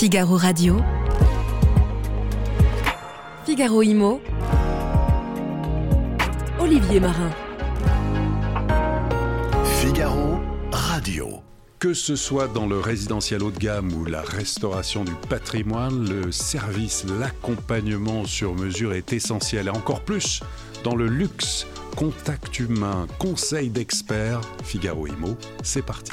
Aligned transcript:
Figaro 0.00 0.38
Radio. 0.38 0.80
Figaro 3.44 3.82
Imo. 3.82 4.22
Olivier 6.58 7.00
Marin. 7.00 7.30
Figaro 9.62 10.40
Radio. 10.72 11.42
Que 11.78 11.92
ce 11.92 12.16
soit 12.16 12.48
dans 12.48 12.66
le 12.66 12.80
résidentiel 12.80 13.42
haut 13.42 13.50
de 13.50 13.58
gamme 13.58 13.92
ou 13.92 14.06
la 14.06 14.22
restauration 14.22 15.04
du 15.04 15.12
patrimoine, 15.28 16.08
le 16.08 16.32
service, 16.32 17.04
l'accompagnement 17.20 18.24
sur 18.24 18.54
mesure 18.54 18.94
est 18.94 19.12
essentiel. 19.12 19.66
Et 19.66 19.70
encore 19.70 20.00
plus 20.00 20.40
dans 20.82 20.94
le 20.96 21.08
luxe, 21.08 21.66
contact 21.94 22.58
humain, 22.58 23.06
conseil 23.18 23.68
d'experts. 23.68 24.40
Figaro 24.64 25.06
Imo, 25.08 25.36
c'est 25.62 25.84
parti. 25.84 26.12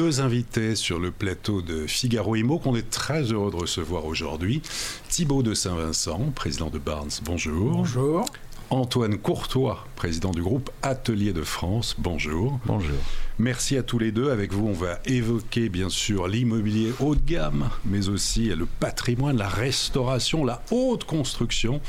Deux 0.00 0.22
invités 0.22 0.76
sur 0.76 0.98
le 0.98 1.10
plateau 1.10 1.60
de 1.60 1.86
Figaro 1.86 2.34
Imo 2.34 2.58
qu'on 2.58 2.74
est 2.74 2.88
très 2.88 3.20
heureux 3.34 3.50
de 3.50 3.56
recevoir 3.56 4.06
aujourd'hui. 4.06 4.62
Thibaut 5.10 5.42
de 5.42 5.52
Saint-Vincent, 5.52 6.32
président 6.34 6.70
de 6.70 6.78
Barnes, 6.78 7.10
bonjour. 7.22 7.72
Bonjour. 7.72 8.24
Antoine 8.72 9.18
Courtois, 9.18 9.84
président 9.96 10.30
du 10.30 10.42
groupe 10.42 10.70
Atelier 10.82 11.32
de 11.32 11.42
France, 11.42 11.96
bonjour. 11.98 12.60
Bonjour. 12.66 12.96
Merci 13.40 13.76
à 13.76 13.82
tous 13.82 13.98
les 13.98 14.12
deux. 14.12 14.30
Avec 14.30 14.52
vous, 14.52 14.68
on 14.68 14.72
va 14.72 15.00
évoquer 15.06 15.68
bien 15.68 15.88
sûr 15.88 16.28
l'immobilier 16.28 16.92
haut 17.00 17.16
de 17.16 17.20
gamme, 17.20 17.68
mais 17.84 18.08
aussi 18.08 18.46
le 18.46 18.66
patrimoine, 18.66 19.36
la 19.36 19.48
restauration, 19.48 20.44
la 20.44 20.62
haute 20.70 21.02
construction. 21.02 21.80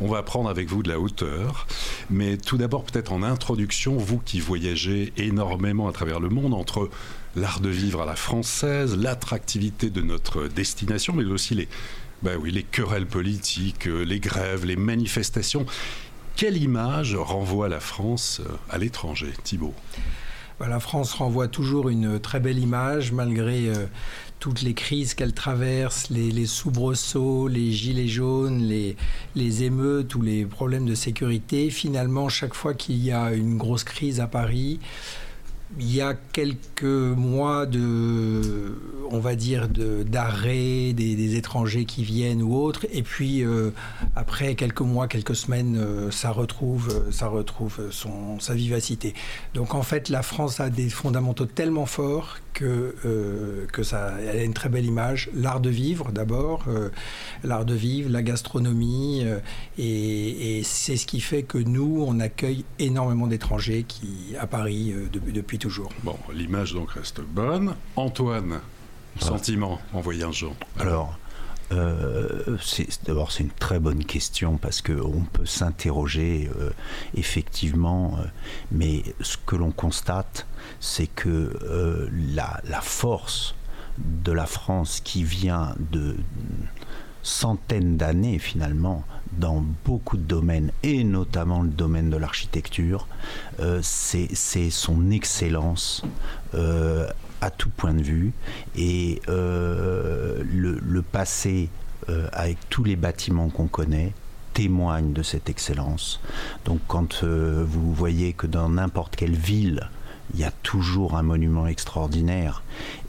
On 0.00 0.08
va 0.08 0.24
prendre 0.24 0.50
avec 0.50 0.68
vous 0.68 0.82
de 0.82 0.88
la 0.88 0.98
hauteur. 0.98 1.68
Mais 2.10 2.36
tout 2.36 2.56
d'abord, 2.56 2.82
peut-être 2.82 3.12
en 3.12 3.22
introduction, 3.22 3.96
vous 3.96 4.18
qui 4.18 4.40
voyagez 4.40 5.12
énormément 5.16 5.86
à 5.86 5.92
travers 5.92 6.18
le 6.18 6.30
monde 6.30 6.52
entre 6.52 6.90
l'art 7.36 7.60
de 7.60 7.68
vivre 7.68 8.02
à 8.02 8.06
la 8.06 8.16
française, 8.16 8.96
l'attractivité 8.96 9.88
de 9.88 10.00
notre 10.00 10.48
destination, 10.48 11.12
mais 11.14 11.24
aussi 11.26 11.54
les, 11.54 11.68
ben 12.24 12.36
oui, 12.42 12.50
les 12.50 12.64
querelles 12.64 13.06
politiques, 13.06 13.84
les 13.84 14.18
grèves, 14.18 14.64
les 14.64 14.76
manifestations. 14.76 15.64
Quelle 16.36 16.56
image 16.56 17.14
renvoie 17.14 17.68
la 17.68 17.78
France 17.78 18.40
euh, 18.44 18.52
à 18.68 18.78
l'étranger, 18.78 19.32
Thibault? 19.44 19.74
Bah, 20.58 20.66
La 20.68 20.80
France 20.80 21.12
renvoie 21.12 21.46
toujours 21.46 21.88
une 21.88 22.18
très 22.18 22.40
belle 22.40 22.58
image 22.58 23.12
malgré 23.12 23.68
euh, 23.68 23.86
toutes 24.40 24.62
les 24.62 24.74
crises 24.74 25.14
qu'elle 25.14 25.32
traverse, 25.32 26.10
les, 26.10 26.46
soubresauts, 26.46 27.46
les 27.46 27.70
gilets 27.70 28.08
jaunes, 28.08 28.62
les, 28.62 28.96
les 29.36 29.62
émeutes 29.62 30.16
ou 30.16 30.22
les 30.22 30.44
problèmes 30.44 30.86
de 30.86 30.96
sécurité. 30.96 31.70
Finalement, 31.70 32.28
chaque 32.28 32.54
fois 32.54 32.74
qu'il 32.74 32.96
y 32.96 33.12
a 33.12 33.32
une 33.32 33.56
grosse 33.56 33.84
crise 33.84 34.18
à 34.18 34.26
Paris, 34.26 34.80
il 35.78 35.94
y 35.94 36.00
a 36.00 36.14
quelques 36.14 36.82
mois 36.82 37.64
de, 37.64 38.76
on 39.10 39.18
va 39.18 39.34
dire, 39.34 39.68
d'arrêt 39.68 40.92
des, 40.92 41.36
étrangers 41.36 41.84
qui 41.84 42.04
viennent 42.04 42.42
ou 42.42 42.56
autres, 42.56 42.86
et 42.92 43.02
puis 43.02 43.42
euh, 43.42 43.70
après 44.14 44.54
quelques 44.54 44.80
mois, 44.80 45.08
quelques 45.08 45.34
semaines, 45.34 45.76
euh, 45.76 46.10
ça 46.10 46.30
retrouve, 46.30 47.10
ça 47.10 47.26
retrouve 47.28 47.90
son, 47.90 48.38
sa 48.40 48.54
vivacité. 48.54 49.14
Donc 49.54 49.74
en 49.74 49.82
fait, 49.82 50.08
la 50.08 50.22
France 50.22 50.60
a 50.60 50.70
des 50.70 50.88
fondamentaux 50.88 51.46
tellement 51.46 51.86
forts 51.86 52.38
que, 52.52 52.94
euh, 53.04 53.66
que 53.72 53.82
ça 53.82 54.12
elle 54.20 54.38
a 54.38 54.44
une 54.44 54.54
très 54.54 54.68
belle 54.68 54.86
image. 54.86 55.30
L'art 55.34 55.60
de 55.60 55.70
vivre 55.70 56.12
d'abord, 56.12 56.66
l'art 57.42 57.64
de 57.64 57.74
vivre, 57.74 58.10
la 58.10 58.22
gastronomie, 58.22 59.24
et, 59.78 60.62
c'est 60.64 60.96
ce 60.96 61.06
qui 61.06 61.20
fait 61.20 61.42
que 61.42 61.58
nous, 61.58 62.04
on 62.06 62.20
accueille 62.20 62.64
énormément 62.78 63.26
d'étrangers 63.26 63.84
qui 63.86 64.36
à 64.38 64.46
Paris 64.46 64.94
depuis 65.12 65.58
toujours. 65.58 65.90
Bon, 66.02 66.16
l'image 66.32 66.74
donc 66.74 66.92
reste 66.92 67.20
bonne. 67.20 67.74
Antoine, 67.96 68.60
sentiment 69.18 69.80
en 69.92 70.00
voyageant. 70.00 70.54
Alors. 70.78 71.18
D'abord, 73.06 73.32
c'est 73.32 73.42
une 73.42 73.50
très 73.50 73.80
bonne 73.80 74.04
question 74.04 74.58
parce 74.58 74.80
qu'on 74.80 75.24
peut 75.32 75.46
s'interroger 75.46 76.48
effectivement, 77.16 78.16
mais 78.70 79.02
ce 79.20 79.36
que 79.36 79.56
l'on 79.56 79.72
constate, 79.72 80.46
c'est 80.80 81.06
que 81.06 81.52
euh, 81.62 82.08
la, 82.34 82.80
force 82.80 83.54
de 83.98 84.32
la 84.32 84.46
France 84.46 85.00
qui 85.02 85.24
vient 85.24 85.74
de 85.78 86.16
centaines 87.22 87.96
d'années 87.96 88.38
finalement 88.38 89.04
dans 89.32 89.64
beaucoup 89.84 90.16
de 90.16 90.22
domaines 90.22 90.70
et 90.82 91.04
notamment 91.04 91.62
le 91.62 91.70
domaine 91.70 92.10
de 92.10 92.16
l'architecture, 92.16 93.06
euh, 93.60 93.80
c'est 93.82 94.70
son 94.70 95.10
excellence 95.10 96.02
euh, 96.54 97.08
à 97.40 97.50
tout 97.50 97.70
point 97.70 97.94
de 97.94 98.02
vue 98.02 98.32
et 98.76 99.20
le, 99.26 101.02
passé 101.12 101.68
avec 102.32 102.58
tous 102.70 102.84
les 102.84 102.96
bâtiments 102.96 103.48
qu'on 103.48 103.66
connaît 103.66 104.12
témoigne 104.52 105.12
de 105.12 105.22
cette 105.22 105.50
excellence. 105.50 106.20
Donc 106.64 106.80
quand 106.86 107.24
vous 107.24 107.92
voyez 107.92 108.32
que 108.32 108.46
dans 108.46 108.68
n'importe 108.68 109.16
quelle 109.16 109.36
ville, 109.36 109.88
il 110.32 110.40
y 110.40 110.44
a 110.44 110.50
toujours 110.62 111.16
un 111.16 111.22
monument 111.22 111.66
extraordinaire. 111.66 112.62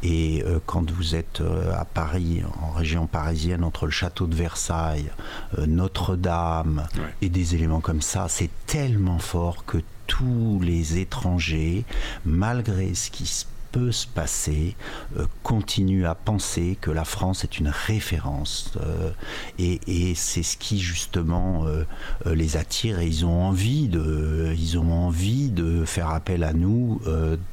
Et 0.03 0.43
euh, 0.45 0.59
quand 0.65 0.91
vous 0.91 1.15
êtes 1.15 1.41
euh, 1.41 1.73
à 1.75 1.85
Paris, 1.85 2.43
en 2.61 2.71
région 2.71 3.07
parisienne, 3.07 3.63
entre 3.63 3.85
le 3.85 3.91
château 3.91 4.27
de 4.27 4.35
Versailles, 4.35 5.09
euh, 5.57 5.65
Notre-Dame 5.65 6.87
et 7.21 7.29
des 7.29 7.55
éléments 7.55 7.79
comme 7.79 8.01
ça, 8.01 8.27
c'est 8.29 8.49
tellement 8.67 9.19
fort 9.19 9.65
que 9.65 9.77
tous 10.07 10.59
les 10.61 10.99
étrangers, 10.99 11.85
malgré 12.25 12.93
ce 12.93 13.09
qui 13.09 13.25
se 13.25 13.45
peut 13.75 13.91
se 13.91 14.07
passer, 14.07 14.73
euh, 15.17 15.25
continue 15.43 16.05
à 16.05 16.15
penser 16.15 16.77
que 16.79 16.91
la 16.91 17.03
France 17.03 17.43
est 17.43 17.59
une 17.59 17.67
référence. 17.67 18.71
Euh, 18.79 19.11
et, 19.59 20.15
c'est 20.15 20.43
ce 20.43 20.55
qui 20.55 20.79
justement 20.79 21.65
euh, 21.65 21.83
les 22.25 22.55
attire 22.55 22.99
et 22.99 23.07
ils 23.07 23.25
ont 23.25 23.43
envie 23.43 23.89
de, 23.89 24.53
ils 24.57 24.77
ont 24.77 24.93
envie 24.93 25.49
de 25.49 25.83
faire 25.83 26.09
appel 26.09 26.45
à 26.45 26.53
nous 26.53 27.01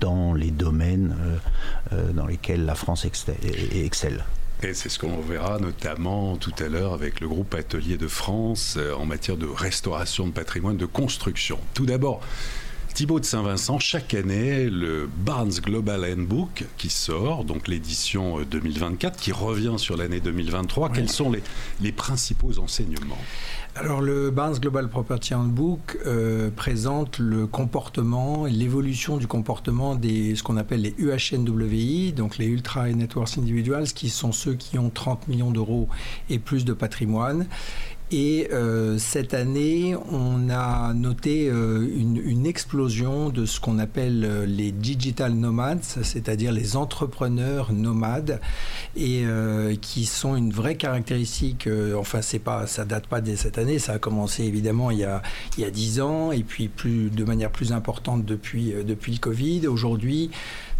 dans 0.00 0.32
les 0.34 0.50
domaines 0.50 1.16
dans 2.14 2.26
lesquels 2.26 2.64
la 2.64 2.74
France 2.74 3.04
excelle. 3.04 4.24
Et 4.62 4.74
c'est 4.74 4.88
ce 4.88 4.98
qu'on 4.98 5.20
verra 5.20 5.58
notamment 5.58 6.36
tout 6.36 6.54
à 6.58 6.68
l'heure 6.68 6.92
avec 6.92 7.20
le 7.20 7.28
groupe 7.28 7.54
Atelier 7.54 7.96
de 7.96 8.08
France 8.08 8.78
en 8.96 9.06
matière 9.06 9.36
de 9.36 9.46
restauration 9.46 10.26
de 10.26 10.32
patrimoine, 10.32 10.76
de 10.76 10.86
construction. 10.86 11.58
Tout 11.74 11.86
d'abord, 11.86 12.20
Thibaut 12.94 13.20
de 13.20 13.24
Saint-Vincent, 13.24 13.78
chaque 13.78 14.12
année, 14.12 14.68
le 14.68 15.08
Barnes 15.24 15.50
Global 15.50 16.04
Handbook 16.04 16.64
qui 16.76 16.90
sort, 16.90 17.44
donc 17.44 17.66
l'édition 17.66 18.42
2024, 18.42 19.14
euh, 19.14 19.18
qui 19.18 19.32
revient 19.32 19.74
sur 19.78 19.96
l'année 19.96 20.20
2023. 20.20 20.90
Quels 20.90 21.08
sont 21.08 21.30
les, 21.30 21.42
les 21.80 21.92
principaux 21.92 22.58
enseignements? 22.58 23.18
Alors 23.74 24.02
le 24.02 24.30
Barnes 24.30 24.58
Global 24.58 24.86
Property 24.90 25.34
Handbook 25.34 25.98
euh, 26.04 26.50
présente 26.54 27.18
le 27.18 27.46
comportement 27.46 28.46
et 28.46 28.50
l'évolution 28.50 29.16
du 29.16 29.26
comportement 29.26 29.94
des 29.94 30.36
ce 30.36 30.42
qu'on 30.42 30.58
appelle 30.58 30.82
les 30.82 30.94
UHNWI, 30.98 32.12
donc 32.12 32.36
les 32.36 32.44
Ultra 32.44 32.90
Networks 32.90 33.38
Individuals, 33.38 33.86
qui 33.86 34.10
sont 34.10 34.30
ceux 34.30 34.52
qui 34.52 34.78
ont 34.78 34.90
30 34.90 35.26
millions 35.28 35.50
d'euros 35.50 35.88
et 36.28 36.38
plus 36.38 36.66
de 36.66 36.74
patrimoine. 36.74 37.46
Et 38.12 38.48
euh, 38.52 38.98
cette 38.98 39.32
année, 39.32 39.96
on 40.10 40.50
a 40.50 40.92
noté 40.92 41.48
euh, 41.48 41.88
une, 41.96 42.44
explosion 42.44 43.30
de 43.30 43.46
ce 43.46 43.58
qu'on 43.58 43.78
appelle 43.78 44.24
euh, 44.26 44.44
les 44.44 44.70
digital 44.70 45.32
nomades, 45.32 45.82
c'est-à-dire 45.82 46.52
les 46.52 46.76
entrepreneurs 46.76 47.72
nomades, 47.72 48.38
et 48.96 49.24
qui 49.80 50.04
sont 50.04 50.36
une 50.36 50.52
vraie 50.52 50.74
caractéristique. 50.74 51.68
enfin, 51.96 52.20
c'est 52.20 52.38
pas, 52.38 52.66
ça 52.66 52.84
date 52.84 53.06
pas 53.06 53.22
de 53.22 53.34
cette 53.34 53.56
année, 53.56 53.78
ça 53.78 53.92
a 53.92 53.98
commencé 53.98 54.44
évidemment 54.44 54.90
il 54.90 54.98
y 54.98 55.04
a 55.04 55.22
il 55.56 55.62
y 55.62 55.64
a 55.64 55.70
dix 55.70 56.00
ans, 56.00 56.32
et 56.32 56.42
puis 56.42 56.68
plus 56.68 57.08
de 57.08 57.24
manière 57.24 57.50
plus 57.50 57.72
importante 57.72 58.26
depuis 58.26 58.74
depuis 58.86 59.12
le 59.12 59.18
Covid. 59.18 59.66
Aujourd'hui 59.68 60.30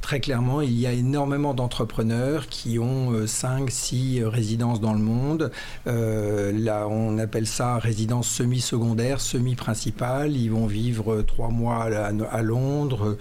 Très 0.02 0.19
clairement, 0.19 0.60
il 0.60 0.78
y 0.78 0.87
a 0.87 0.93
énormément 0.93 1.54
d'entrepreneurs 1.54 2.49
qui 2.49 2.81
ont 2.81 3.25
5, 3.25 3.62
euh, 3.62 3.66
6 3.70 4.25
résidences 4.25 4.81
dans 4.81 4.94
le 4.94 4.99
monde. 4.99 5.52
Euh, 5.87 6.52
là, 6.52 6.88
on 6.88 7.19
appelle 7.19 7.46
ça 7.46 7.78
résidence 7.78 8.28
semi-secondaire, 8.28 9.20
semi-principale. 9.20 10.37
Ils 10.37 10.50
vont 10.50 10.66
vivre 10.66 11.22
trois 11.22 11.49
mois 11.50 11.84
à, 11.84 12.43
Londres 12.43 13.16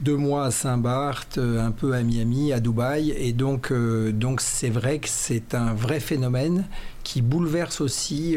deux 0.00 0.16
mois 0.16 0.46
à 0.46 0.50
Saint-Barth, 0.50 1.38
un 1.38 1.72
peu 1.72 1.94
à 1.94 2.02
Miami, 2.02 2.52
à 2.52 2.60
Dubaï. 2.60 3.10
Et 3.10 3.32
donc, 3.32 3.70
euh, 3.70 4.12
donc 4.12 4.40
c'est 4.40 4.70
vrai 4.70 4.98
que 4.98 5.08
c'est 5.08 5.54
un 5.54 5.74
vrai 5.74 6.00
phénomène 6.00 6.64
qui 7.02 7.22
bouleverse 7.22 7.80
aussi 7.80 8.36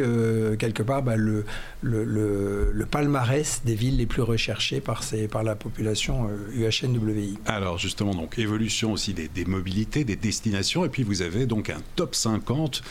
quelque 0.60 0.83
part 0.83 1.04
bah, 1.04 1.15
le, 1.15 1.45
le, 1.81 2.86
palmarès 2.89 3.62
des 3.65 3.75
villes 3.75 3.98
les 3.98 4.06
plus 4.06 4.21
recherchées 4.21 4.80
par, 4.80 5.04
ces, 5.04 5.27
par 5.27 5.44
la 5.44 5.56
population 5.56 6.30
UHNWI. 6.54 7.38
Alors 7.45 7.77
justement, 7.77 8.13
donc 8.13 8.38
évolution 8.38 8.92
aussi 8.92 9.13
des, 9.13 9.27
des 9.27 9.45
mobilités, 9.45 10.04
des 10.04 10.15
destinations, 10.15 10.86
et 10.86 10.89
puis 10.89 11.04
vous 11.04 11.21
avez 11.21 11.45
donc 11.45 11.69
un 11.69 11.81
top 11.95 12.15
50 12.15 12.83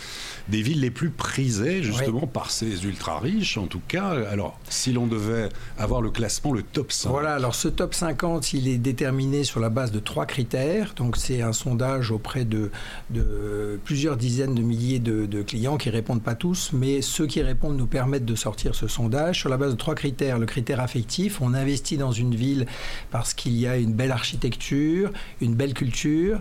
des 0.48 0.62
villes 0.62 0.80
les 0.80 0.90
plus 0.90 1.10
prisées 1.10 1.82
justement 1.82 2.26
par 2.26 2.50
ces 2.50 2.84
ultra 2.84 3.18
riches 3.20 3.58
en 3.58 3.66
tout 3.66 3.82
cas. 3.86 4.14
Alors 4.30 4.58
si 4.68 4.92
l'on 4.92 5.06
devait 5.06 5.48
avoir 5.78 6.00
le 6.00 6.10
classement, 6.10 6.52
le 6.52 6.62
top 6.62 6.92
5. 6.92 7.10
Voilà, 7.10 7.34
alors 7.34 7.54
ce 7.54 7.68
top 7.68 7.94
50, 7.94 8.52
il 8.52 8.68
est 8.68 8.78
déterminé 8.78 9.44
sur 9.44 9.60
la 9.60 9.68
base 9.68 9.92
de 9.92 9.98
trois 9.98 10.26
critères. 10.26 10.94
Donc 10.96 11.16
c'est 11.16 11.42
un 11.42 11.52
sondage 11.52 12.10
auprès 12.10 12.44
de, 12.44 12.70
de, 13.10 13.78
plusieurs 13.84 14.16
dizaines 14.16 14.54
de 14.54 14.62
milliers 14.62 14.98
de, 14.98 15.42
clients 15.42 15.61
qui 15.78 15.90
répondent 15.90 16.22
pas 16.22 16.34
tous, 16.34 16.70
mais 16.72 17.02
ceux 17.02 17.26
qui 17.26 17.40
répondent 17.40 17.76
nous 17.76 17.86
permettent 17.86 18.24
de 18.24 18.34
sortir 18.34 18.74
ce 18.74 18.88
sondage 18.88 19.38
sur 19.38 19.48
la 19.48 19.56
base 19.56 19.72
de 19.72 19.76
trois 19.76 19.94
critères. 19.94 20.38
Le 20.38 20.46
critère 20.46 20.80
affectif, 20.80 21.40
on 21.40 21.54
investit 21.54 21.96
dans 21.96 22.10
une 22.10 22.34
ville 22.34 22.66
parce 23.10 23.32
qu'il 23.32 23.52
y 23.56 23.66
a 23.66 23.76
une 23.76 23.92
belle 23.92 24.10
architecture, 24.10 25.10
une 25.40 25.54
belle 25.54 25.72
culture, 25.72 26.40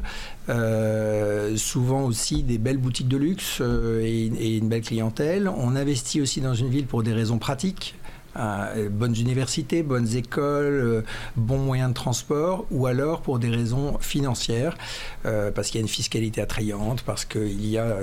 euh, 0.49 1.55
souvent 1.55 2.03
aussi 2.03 2.41
des 2.41 2.57
belles 2.57 2.77
boutiques 2.77 3.07
de 3.07 3.17
luxe 3.17 3.59
euh, 3.61 4.01
et, 4.03 4.57
une 4.57 4.69
belle 4.69 4.81
clientèle. 4.81 5.47
On 5.47 5.75
investit 5.75 6.19
aussi 6.19 6.41
dans 6.41 6.55
une 6.55 6.69
ville 6.69 6.87
pour 6.87 7.03
des 7.03 7.13
raisons 7.13 7.37
pratiques. 7.37 7.95
Euh, 8.37 8.89
bonnes 8.89 9.15
universités, 9.15 9.83
bonnes 9.83 10.15
écoles, 10.15 11.03
bons 11.35 11.59
moyens 11.59 11.89
de 11.89 11.95
transport, 11.95 12.65
ou 12.71 12.87
alors 12.87 13.21
pour 13.21 13.39
des 13.39 13.49
raisons 13.49 13.97
financières, 13.99 14.77
parce 15.23 15.69
qu'il 15.69 15.79
y 15.79 15.81
a 15.81 15.81
une 15.81 15.87
fiscalité 15.87 16.41
attrayante, 16.41 17.03
parce 17.03 17.25
qu'il 17.25 17.65
y 17.65 17.77
a 17.77 17.97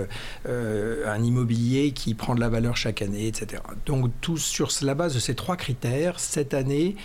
un 0.46 1.22
immobilier 1.22 1.92
qui 1.92 2.14
prend 2.14 2.34
de 2.34 2.40
la 2.40 2.48
valeur 2.48 2.76
chaque 2.76 3.02
année, 3.02 3.26
etc. 3.26 3.62
Donc 3.86 4.10
tout 4.20 4.36
sur 4.36 4.68
la 4.82 4.94
base 4.94 5.14
de 5.14 5.20
ces 5.20 5.34
trois 5.34 5.56
critères, 5.56 6.20
cette 6.20 6.54
année, 6.54 6.96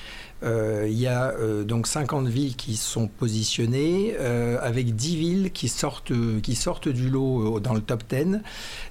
euh, 0.43 0.87
il 0.89 0.99
y 0.99 1.07
a 1.07 1.31
euh, 1.31 1.63
donc 1.63 1.87
50 1.87 2.27
villes 2.27 2.55
qui 2.55 2.75
sont 2.75 3.07
positionnées, 3.07 4.15
euh, 4.19 4.57
avec 4.61 4.95
10 4.95 5.15
villes 5.15 5.51
qui 5.51 5.69
sortent, 5.69 6.11
qui 6.41 6.55
sortent 6.55 6.89
du 6.89 7.09
lot 7.09 7.59
dans 7.59 7.73
le 7.73 7.81
top 7.81 8.03
10. 8.09 8.39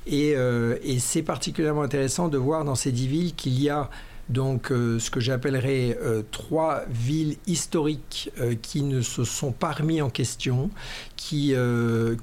Et, 0.07 0.31
et 0.31 0.99
c'est 0.99 1.23
particulièrement 1.23 1.83
intéressant 1.83 2.29
de 2.29 2.39
voir 2.39 2.65
dans 2.65 2.75
ces 2.75 2.93
10 2.93 3.07
villes 3.07 3.35
qu'il 3.35 3.61
y 3.61 3.69
a 3.69 3.91
donc 4.33 4.69
ce 4.69 5.11
que 5.11 5.21
j'appellerais 5.21 5.97
trois 6.31 6.83
villes 6.89 7.37
historiques 7.47 8.31
qui 8.63 8.83
ne 8.83 9.01
se 9.01 9.25
sont 9.25 9.53
pas 9.53 9.73
remis 9.73 10.03
en 10.03 10.11
question, 10.11 10.71
qui 11.17 11.55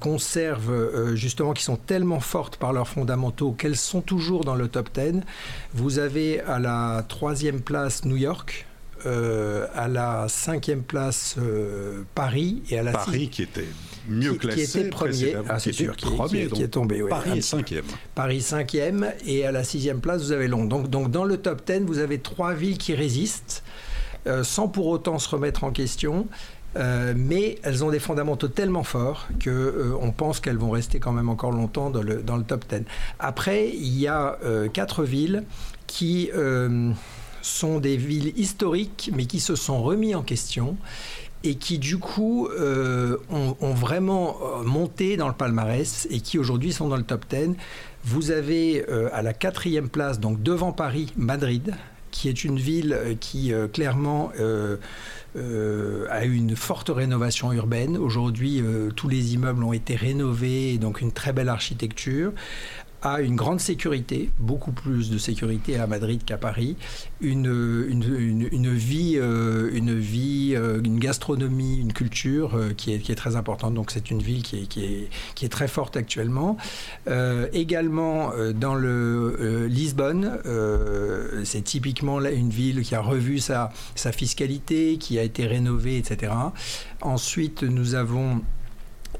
conservent 0.00 1.14
justement, 1.14 1.52
qui 1.52 1.62
sont 1.62 1.76
tellement 1.76 2.20
fortes 2.20 2.56
par 2.56 2.72
leurs 2.72 2.88
fondamentaux 2.88 3.52
qu'elles 3.52 3.76
sont 3.76 4.00
toujours 4.00 4.44
dans 4.44 4.54
le 4.54 4.68
top 4.68 4.90
10. 4.92 5.22
Vous 5.74 5.98
avez 5.98 6.40
à 6.40 6.58
la 6.58 7.04
troisième 7.08 7.60
place 7.60 8.04
New 8.04 8.16
York, 8.16 8.66
euh, 9.06 9.66
à 9.74 9.88
la 9.88 10.26
cinquième 10.28 10.82
place 10.82 11.36
euh, 11.38 12.02
Paris 12.14 12.62
et 12.70 12.78
à 12.78 12.82
la 12.82 12.92
Paris 12.92 13.28
qui 13.28 13.42
était 13.42 13.66
mieux 14.08 14.34
classé 14.34 14.64
qui 14.64 14.78
était 14.78 14.88
premier. 14.88 15.34
ah, 15.48 15.58
c'est 15.58 15.72
sûr 15.72 15.96
qui, 15.96 16.06
premier, 16.06 16.48
qui, 16.48 16.62
est 16.62 16.68
tombé 16.68 17.02
Paris 17.08 17.38
est 17.38 17.42
cinquième. 17.42 17.84
Paris 18.14 18.40
cinquième 18.40 19.12
et 19.26 19.46
à 19.46 19.52
la 19.52 19.64
sixième 19.64 20.00
place 20.00 20.22
vous 20.22 20.32
avez 20.32 20.48
Londres. 20.48 20.68
Donc, 20.68 20.90
donc 20.90 21.10
dans 21.10 21.24
le 21.24 21.36
top 21.36 21.66
10 21.66 21.80
vous 21.80 21.98
avez 21.98 22.18
trois 22.18 22.54
villes 22.54 22.78
qui 22.78 22.94
résistent 22.94 23.62
euh, 24.26 24.44
sans 24.44 24.68
pour 24.68 24.86
autant 24.86 25.18
se 25.18 25.28
remettre 25.28 25.64
en 25.64 25.70
question 25.70 26.26
mais 27.16 27.58
elles 27.64 27.82
ont 27.82 27.90
des 27.90 27.98
fondamentaux 27.98 28.46
tellement 28.46 28.84
forts 28.84 29.26
que 29.40 29.92
on 30.00 30.12
pense 30.12 30.38
qu'elles 30.38 30.56
vont 30.56 30.70
rester 30.70 31.00
quand 31.00 31.10
même 31.10 31.28
encore 31.28 31.50
longtemps 31.50 31.90
dans 31.90 32.00
le, 32.00 32.22
dans 32.22 32.36
le 32.36 32.44
top 32.44 32.64
10. 32.68 32.82
Après, 33.18 33.68
il 33.70 33.98
y 33.98 34.06
a 34.06 34.38
quatre 34.72 35.02
villes 35.02 35.42
qui 35.88 36.30
sont 37.42 37.78
des 37.78 37.96
villes 37.96 38.32
historiques, 38.36 39.10
mais 39.14 39.26
qui 39.26 39.40
se 39.40 39.54
sont 39.54 39.82
remis 39.82 40.14
en 40.14 40.22
question 40.22 40.76
et 41.42 41.54
qui 41.54 41.78
du 41.78 41.98
coup 41.98 42.48
euh, 42.48 43.16
ont, 43.30 43.72
vraiment 43.72 44.36
euh, 44.42 44.62
monté 44.62 45.16
dans 45.16 45.28
le 45.28 45.34
palmarès 45.34 46.06
et 46.10 46.20
qui 46.20 46.38
aujourd'hui 46.38 46.72
sont 46.72 46.88
dans 46.88 46.96
le 46.96 47.02
top 47.02 47.24
10. 47.30 47.54
Vous 48.04 48.30
avez 48.30 48.84
euh, 48.88 49.08
à 49.12 49.22
la 49.22 49.32
quatrième 49.32 49.88
place, 49.88 50.20
donc 50.20 50.42
devant 50.42 50.72
Paris, 50.72 51.12
Madrid, 51.16 51.74
qui 52.10 52.28
est 52.28 52.44
une 52.44 52.58
ville 52.58 53.16
qui 53.20 53.52
clairement 53.72 54.32
a 55.36 56.24
eu 56.24 56.34
une 56.34 56.56
forte 56.56 56.88
rénovation 56.88 57.52
urbaine. 57.52 57.96
Aujourd'hui, 57.96 58.60
tous 58.96 59.08
les 59.08 59.34
immeubles 59.34 59.62
ont 59.62 59.72
été 59.72 59.94
rénovés, 59.94 60.76
donc 60.78 61.02
une 61.02 61.12
très 61.12 61.32
belle 61.32 61.48
architecture 61.48 62.32
a 63.02 63.20
une 63.20 63.36
grande 63.36 63.60
sécurité, 63.60 64.30
beaucoup 64.38 64.72
plus 64.72 65.10
de 65.10 65.18
sécurité 65.18 65.78
à 65.78 65.86
Madrid 65.86 66.24
qu'à 66.24 66.36
Paris, 66.36 66.76
une, 67.20 67.46
une, 67.88 68.74
vie, 68.74 69.14
euh, 69.16 69.70
une, 69.72 69.98
vie 69.98 70.52
euh, 70.54 70.80
une 70.84 70.98
gastronomie, 70.98 71.78
une 71.78 71.92
culture 71.92 72.54
euh, 72.54 72.72
qui, 72.76 72.92
est, 72.92 72.98
qui 72.98 73.12
est 73.12 73.16
très 73.16 73.36
importante. 73.36 73.74
Donc 73.74 73.90
c'est 73.90 74.10
une 74.10 74.22
ville 74.22 74.42
qui 74.42 74.62
est, 74.62 74.66
qui 74.66 74.84
est, 74.84 75.08
qui 75.34 75.44
est 75.44 75.48
très 75.48 75.68
forte 75.68 75.96
actuellement. 75.96 76.56
également 77.52 78.32
dans 78.54 78.74
le 78.74 79.66
Lisbonne, 79.66 80.38
c'est 81.44 81.62
typiquement 81.62 82.20
une 82.20 82.50
ville 82.50 82.82
qui 82.82 82.94
a 82.94 83.00
revu 83.00 83.38
sa, 83.38 83.70
sa 83.94 84.12
fiscalité, 84.12 84.96
qui 84.98 85.18
a 85.18 85.22
été 85.22 85.46
rénovée, 85.46 85.98
etc. 85.98 86.32
Ensuite, 87.00 87.62
nous 87.62 87.94
avons 87.94 88.42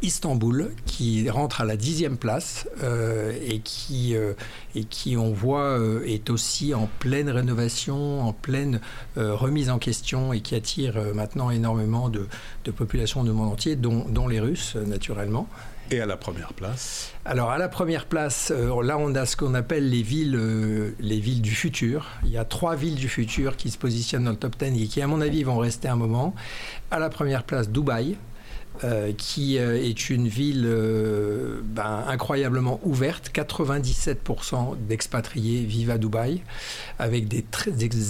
Istanbul, 0.02 0.70
qui 0.86 1.28
rentre 1.28 1.60
à 1.60 1.64
la 1.64 1.76
dixième 1.76 2.16
place 2.16 2.66
euh, 2.82 3.32
et, 3.46 3.60
qui, 3.60 4.16
euh, 4.16 4.32
et 4.74 4.84
qui, 4.84 5.16
on 5.16 5.32
voit, 5.32 5.78
euh, 5.78 6.02
est 6.06 6.30
aussi 6.30 6.74
en 6.74 6.88
pleine 6.98 7.28
rénovation, 7.28 8.22
en 8.22 8.32
pleine 8.32 8.80
remise 9.16 9.70
en 9.70 9.78
question 9.78 10.32
et 10.32 10.40
qui 10.40 10.54
attire 10.54 10.98
maintenant 11.14 11.50
énormément 11.50 12.08
de, 12.08 12.26
de 12.64 12.70
populations 12.70 13.24
du 13.24 13.30
monde 13.30 13.52
entier, 13.52 13.76
dont, 13.76 14.06
dont 14.08 14.28
les 14.28 14.40
Russes, 14.40 14.76
naturellement. 14.76 15.48
Et 15.90 16.00
à 16.00 16.06
la 16.06 16.16
première 16.16 16.52
place 16.52 17.12
Alors 17.24 17.50
à 17.50 17.58
la 17.58 17.68
première 17.68 18.06
place, 18.06 18.50
là 18.50 18.96
on 18.96 19.14
a 19.16 19.26
ce 19.26 19.36
qu'on 19.36 19.54
appelle 19.54 19.90
les 19.90 20.02
villes, 20.02 20.94
les 21.00 21.18
villes 21.18 21.42
du 21.42 21.50
futur. 21.50 22.06
Il 22.24 22.30
y 22.30 22.38
a 22.38 22.44
trois 22.44 22.76
villes 22.76 22.94
du 22.94 23.08
futur 23.08 23.56
qui 23.56 23.70
se 23.70 23.78
positionnent 23.78 24.24
dans 24.24 24.30
le 24.30 24.36
top 24.36 24.56
10 24.56 24.82
et 24.82 24.86
qui 24.86 25.02
à 25.02 25.08
mon 25.08 25.20
avis 25.20 25.42
vont 25.42 25.58
rester 25.58 25.88
un 25.88 25.96
moment. 25.96 26.34
À 26.92 27.00
la 27.00 27.10
première 27.10 27.42
place, 27.42 27.68
Dubaï, 27.68 28.16
euh, 28.82 29.12
qui 29.12 29.58
euh, 29.58 29.76
est 29.76 30.08
une 30.08 30.26
ville 30.26 30.64
euh, 30.66 31.60
ben, 31.62 32.02
incroyablement 32.08 32.80
ouverte. 32.82 33.30
97% 33.34 34.76
d'expatriés 34.88 35.64
vivent 35.64 35.90
à 35.90 35.98
Dubaï, 35.98 36.40
avec 36.98 37.28
des, 37.28 37.44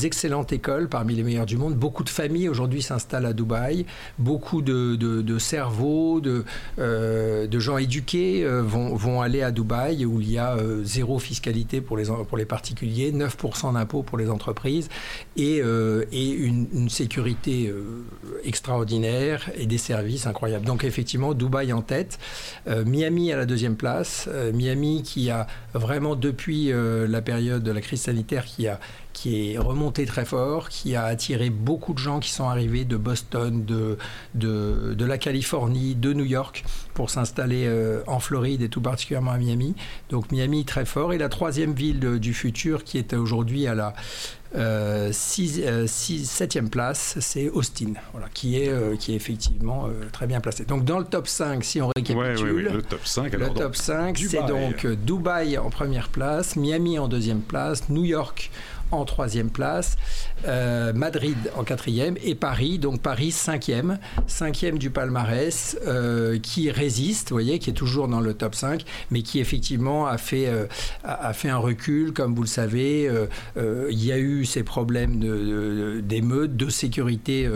excellentes 0.06 0.52
écoles 0.52 0.88
parmi 0.88 1.16
les 1.16 1.24
meilleures 1.24 1.46
du 1.46 1.56
monde. 1.56 1.74
Beaucoup 1.74 2.04
de 2.04 2.08
familles 2.08 2.48
aujourd'hui 2.48 2.82
s'installent 2.82 3.26
à 3.26 3.32
Dubaï. 3.32 3.84
Beaucoup 4.20 4.62
de, 4.62 5.38
cerveaux, 5.38 6.20
de, 6.20 6.44
gens 7.58 7.78
éduqués 7.78 8.46
vont, 8.46 9.20
aller 9.22 9.42
à 9.42 9.50
Dubaï, 9.50 10.04
où 10.04 10.20
il 10.20 10.30
y 10.30 10.38
a 10.38 10.56
zéro 10.84 11.18
fiscalité 11.18 11.80
pour 11.80 11.96
les, 11.96 12.44
particuliers, 12.44 13.12
9% 13.12 13.74
d'impôts 13.74 14.02
pour 14.02 14.18
les 14.18 14.30
entreprises, 14.30 14.88
et, 15.36 15.58
une 15.58 16.88
sécurité 16.88 17.72
extraordinaire 18.44 19.50
et 19.56 19.66
des 19.66 19.78
services 19.78 20.26
incroyables. 20.26 20.59
Donc 20.64 20.84
effectivement, 20.84 21.34
Dubaï 21.34 21.72
en 21.72 21.82
tête, 21.82 22.18
euh, 22.68 22.84
Miami 22.84 23.32
à 23.32 23.36
la 23.36 23.46
deuxième 23.46 23.76
place, 23.76 24.28
euh, 24.28 24.52
Miami 24.52 25.02
qui 25.02 25.30
a 25.30 25.46
vraiment 25.74 26.16
depuis 26.16 26.72
euh, 26.72 27.06
la 27.06 27.22
période 27.22 27.62
de 27.62 27.70
la 27.70 27.80
crise 27.80 28.02
sanitaire 28.02 28.44
qui 28.44 28.68
a 28.68 28.78
qui 29.12 29.52
est 29.52 29.58
remonté 29.58 30.06
très 30.06 30.24
fort, 30.24 30.68
qui 30.68 30.94
a 30.94 31.04
attiré 31.04 31.50
beaucoup 31.50 31.92
de 31.92 31.98
gens 31.98 32.20
qui 32.20 32.30
sont 32.30 32.48
arrivés 32.48 32.84
de 32.84 32.96
Boston, 32.96 33.64
de, 33.64 33.98
de, 34.34 34.94
de 34.94 35.04
la 35.04 35.18
Californie, 35.18 35.94
de 35.94 36.12
New 36.12 36.24
York 36.24 36.64
pour 36.94 37.10
s'installer 37.10 37.68
en 38.06 38.20
Floride 38.20 38.62
et 38.62 38.68
tout 38.68 38.80
particulièrement 38.80 39.32
à 39.32 39.38
Miami. 39.38 39.74
Donc 40.10 40.32
Miami 40.32 40.64
très 40.64 40.84
fort. 40.84 41.12
Et 41.12 41.18
la 41.18 41.28
troisième 41.28 41.72
ville 41.72 42.18
du 42.18 42.34
futur 42.34 42.84
qui 42.84 42.98
est 42.98 43.14
aujourd'hui 43.14 43.66
à 43.66 43.74
la 43.74 43.94
euh, 44.56 45.10
six, 45.12 45.60
euh, 45.64 45.86
septième 45.86 46.70
place, 46.70 47.16
c'est 47.20 47.48
Austin, 47.50 47.92
voilà, 48.10 48.26
qui, 48.34 48.60
est, 48.60 48.68
euh, 48.68 48.96
qui 48.96 49.12
est 49.12 49.14
effectivement 49.14 49.88
très 50.12 50.26
bien 50.26 50.40
placé. 50.40 50.64
Donc 50.64 50.84
dans 50.84 50.98
le 50.98 51.04
top 51.04 51.28
5, 51.28 51.62
si 51.62 51.80
on 51.80 51.90
récapitule, 51.94 52.70
le 52.72 52.82
top 52.82 53.06
5, 53.06 53.32
le 53.32 53.50
top 53.50 53.76
5 53.76 54.18
c'est 54.18 54.44
donc 54.46 54.86
Dubaï 54.86 55.56
en 55.56 55.70
première 55.70 56.08
place, 56.08 56.56
Miami 56.56 56.98
en 56.98 57.06
deuxième 57.06 57.42
place, 57.42 57.88
New 57.90 58.04
York 58.04 58.50
en 58.92 59.04
troisième 59.04 59.50
place, 59.50 59.96
euh, 60.46 60.92
Madrid 60.92 61.36
en 61.56 61.64
quatrième 61.64 62.16
et 62.24 62.34
Paris, 62.34 62.78
donc 62.78 63.00
Paris 63.00 63.30
cinquième, 63.30 63.98
cinquième 64.26 64.78
du 64.78 64.90
palmarès, 64.90 65.78
euh, 65.86 66.38
qui 66.38 66.70
résiste, 66.70 67.30
vous 67.30 67.36
voyez, 67.36 67.58
qui 67.58 67.70
est 67.70 67.74
toujours 67.74 68.08
dans 68.08 68.20
le 68.20 68.34
top 68.34 68.54
5, 68.54 68.84
mais 69.10 69.22
qui 69.22 69.38
effectivement 69.40 70.06
a 70.06 70.18
fait, 70.18 70.46
euh, 70.48 70.66
a, 71.04 71.32
fait 71.32 71.48
un 71.48 71.58
recul, 71.58 72.12
comme 72.12 72.34
vous 72.34 72.42
le 72.42 72.48
savez. 72.48 73.10
il 73.56 74.04
y 74.04 74.12
a 74.12 74.18
eu 74.18 74.44
ces 74.44 74.62
problèmes 74.62 75.18
d'émeutes, 76.02 76.56
de, 76.56 76.64
de, 76.66 76.70
sécurité 76.70 77.48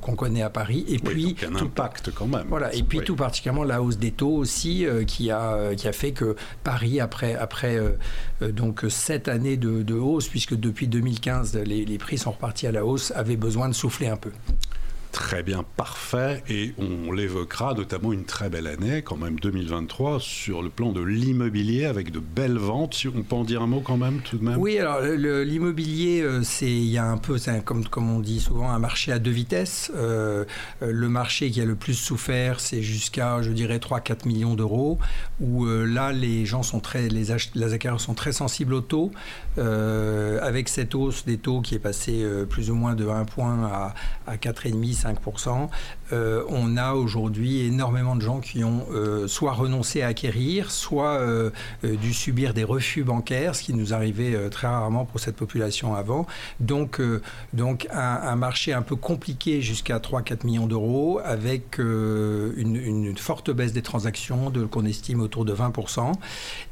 qu'on 0.00 0.14
connaît 0.14 0.42
à 0.42 0.50
Paris, 0.50 0.84
et 0.88 0.98
puis 0.98 1.36
un 1.46 1.56
impact 1.56 2.10
quand 2.14 2.26
même. 2.26 2.46
Voilà, 2.48 2.74
et 2.74 2.82
puis 2.82 3.00
tout 3.00 3.16
particulièrement 3.16 3.64
la 3.64 3.82
hausse 3.82 3.98
des 3.98 4.10
taux 4.10 4.34
aussi, 4.34 4.86
qui 5.06 5.30
a 5.30 5.74
qui 5.76 5.88
a 5.88 5.92
fait 5.92 6.12
que 6.12 6.36
Paris 6.64 7.00
après 7.00 7.34
après 7.34 7.78
donc 8.40 8.84
sept 8.88 9.28
années 9.28 9.56
de, 9.56 9.82
de 9.82 9.94
hausse, 9.94 10.28
puisque 10.28 10.58
depuis 10.58 10.79
2015 10.86 11.56
les, 11.56 11.84
les 11.84 11.98
prix 11.98 12.18
sont 12.18 12.32
repartis 12.32 12.66
à 12.66 12.72
la 12.72 12.84
hausse, 12.84 13.12
avait 13.14 13.36
besoin 13.36 13.68
de 13.68 13.74
souffler 13.74 14.08
un 14.08 14.16
peu. 14.16 14.32
Très 15.12 15.42
bien, 15.42 15.64
parfait. 15.76 16.42
Et 16.48 16.72
on 16.78 17.10
l'évoquera, 17.10 17.74
notamment 17.74 18.12
une 18.12 18.24
très 18.24 18.48
belle 18.48 18.68
année, 18.68 19.02
quand 19.02 19.16
même 19.16 19.40
2023, 19.40 20.20
sur 20.20 20.62
le 20.62 20.70
plan 20.70 20.92
de 20.92 21.00
l'immobilier, 21.00 21.86
avec 21.86 22.12
de 22.12 22.20
belles 22.20 22.58
ventes. 22.58 22.94
Si 22.94 23.08
on 23.08 23.22
peut 23.22 23.34
en 23.34 23.44
dire 23.44 23.62
un 23.62 23.66
mot 23.66 23.80
quand 23.80 23.96
même, 23.96 24.20
tout 24.20 24.38
de 24.38 24.44
même 24.44 24.56
Oui, 24.58 24.78
alors 24.78 25.00
l'immobilier, 25.00 26.22
euh, 26.22 26.42
c'est 26.44 26.70
il 26.70 26.86
y 26.86 26.98
a 26.98 27.06
un 27.06 27.16
peu, 27.16 27.38
comme, 27.64 27.84
comme 27.86 28.10
on 28.10 28.20
dit 28.20 28.40
souvent, 28.40 28.70
un 28.70 28.78
marché 28.78 29.10
à 29.10 29.18
deux 29.18 29.32
vitesses. 29.32 29.90
Euh, 29.96 30.44
euh, 30.82 30.92
le 30.92 31.08
marché 31.08 31.50
qui 31.50 31.60
a 31.60 31.64
le 31.64 31.74
plus 31.74 31.94
souffert, 31.94 32.60
c'est 32.60 32.82
jusqu'à, 32.82 33.42
je 33.42 33.50
dirais, 33.50 33.78
3-4 33.78 34.28
millions 34.28 34.54
d'euros, 34.54 34.98
où 35.40 35.66
là, 35.66 36.12
les 36.12 36.46
gens 36.46 36.62
sont 36.62 36.80
très, 36.80 37.08
les, 37.08 37.32
acquéreurs 37.72 38.00
sont 38.00 38.14
très 38.14 38.32
sensibles 38.32 38.74
au 38.74 38.80
taux. 38.80 39.10
avec 39.56 40.68
cette 40.68 40.94
hausse 40.94 41.24
des 41.24 41.38
taux 41.38 41.60
qui 41.60 41.74
est 41.74 41.80
passée 41.80 42.24
plus 42.48 42.70
ou 42.70 42.74
moins 42.74 42.94
de 42.94 43.08
1 43.08 43.24
point 43.24 43.64
à, 43.64 43.94
à 44.26 44.36
4,5, 44.36 44.99
5%. 45.00 45.68
Euh, 46.12 46.42
on 46.48 46.76
a 46.76 46.94
aujourd'hui 46.94 47.66
énormément 47.66 48.16
de 48.16 48.22
gens 48.22 48.40
qui 48.40 48.64
ont 48.64 48.86
euh, 48.92 49.28
soit 49.28 49.52
renoncé 49.52 50.02
à 50.02 50.08
acquérir, 50.08 50.70
soit 50.70 51.20
euh, 51.20 51.50
dû 51.82 52.12
subir 52.12 52.54
des 52.54 52.64
refus 52.64 53.04
bancaires, 53.04 53.54
ce 53.54 53.62
qui 53.62 53.74
nous 53.74 53.94
arrivait 53.94 54.50
très 54.50 54.66
rarement 54.66 55.04
pour 55.04 55.20
cette 55.20 55.36
population 55.36 55.94
avant. 55.94 56.26
Donc, 56.58 57.00
donc 57.52 57.86
un, 57.92 58.36
marché 58.36 58.72
un 58.72 58.82
peu 58.82 58.96
compliqué 58.96 59.62
jusqu'à 59.62 59.98
3-4 59.98 60.46
millions 60.46 60.66
d'euros, 60.66 61.20
avec 61.24 61.78
une, 61.78 63.14
forte 63.16 63.50
baisse 63.50 63.72
des 63.72 63.82
transactions 63.82 64.50
de, 64.50 64.64
qu'on 64.64 64.84
estime 64.84 65.20
autour 65.20 65.44
de 65.44 65.54
20%. 65.54 66.12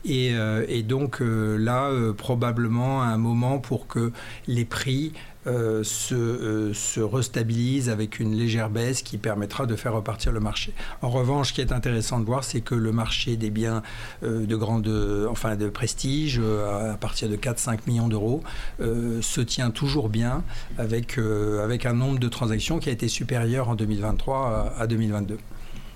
Et, 0.05 0.35
et 0.69 0.83
donc 0.83 1.19
là, 1.21 1.91
probablement 2.17 3.03
un 3.03 3.19
moment 3.19 3.59
pour 3.59 3.87
que 3.87 4.13
les 4.47 4.65
prix 4.65 5.13
euh, 5.49 5.83
se, 5.83 6.15
euh, 6.15 6.75
se, 6.75 7.01
restabilise 7.01 7.89
avec 7.89 8.21
une 8.21 8.35
légère 8.35 8.69
baisse 8.69 9.03
qui 9.03 9.17
permettra 9.17 9.67
de 9.67 9.77
faire 9.77 9.95
repartir 9.95 10.31
le 10.31 10.41
marché. 10.41 10.75
En 11.01 11.09
revanche, 11.09 11.49
ce 11.49 11.53
qui 11.55 11.61
est 11.63 11.73
intéressant 11.73 12.21
de 12.21 12.27
voir, 12.27 12.45
c'est 12.45 12.61
que 12.61 12.75
le 12.75 12.93
marché 12.93 13.37
des 13.37 13.49
biens 13.49 13.83
euh, 14.23 14.45
de 14.45 14.57
grande, 14.57 14.89
enfin 15.31 15.57
de 15.57 15.69
prestige, 15.71 16.39
à 16.41 16.97
partir 17.01 17.29
de 17.29 17.37
4-5 17.37 17.81
millions 17.87 18.09
d'euros, 18.09 18.43
se 18.79 19.41
tient 19.41 19.71
toujours 19.71 20.09
bien 20.09 20.45
avec, 20.77 21.19
avec 21.19 21.87
un 21.87 21.95
nombre 21.95 22.19
de 22.19 22.29
transactions 22.29 22.79
qui 22.79 22.89
a 22.89 22.93
été 22.93 23.09
supérieur 23.09 23.69
en 23.69 23.75
2023 23.75 24.75
à 24.79 24.87
2022. 24.87 25.39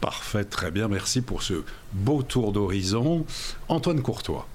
Parfait, 0.00 0.44
très 0.44 0.70
bien, 0.70 0.88
merci 0.88 1.20
pour 1.20 1.42
ce 1.42 1.62
beau 1.92 2.22
tour 2.22 2.52
d'horizon. 2.52 3.24
Antoine 3.68 4.02
Courtois. 4.02 4.46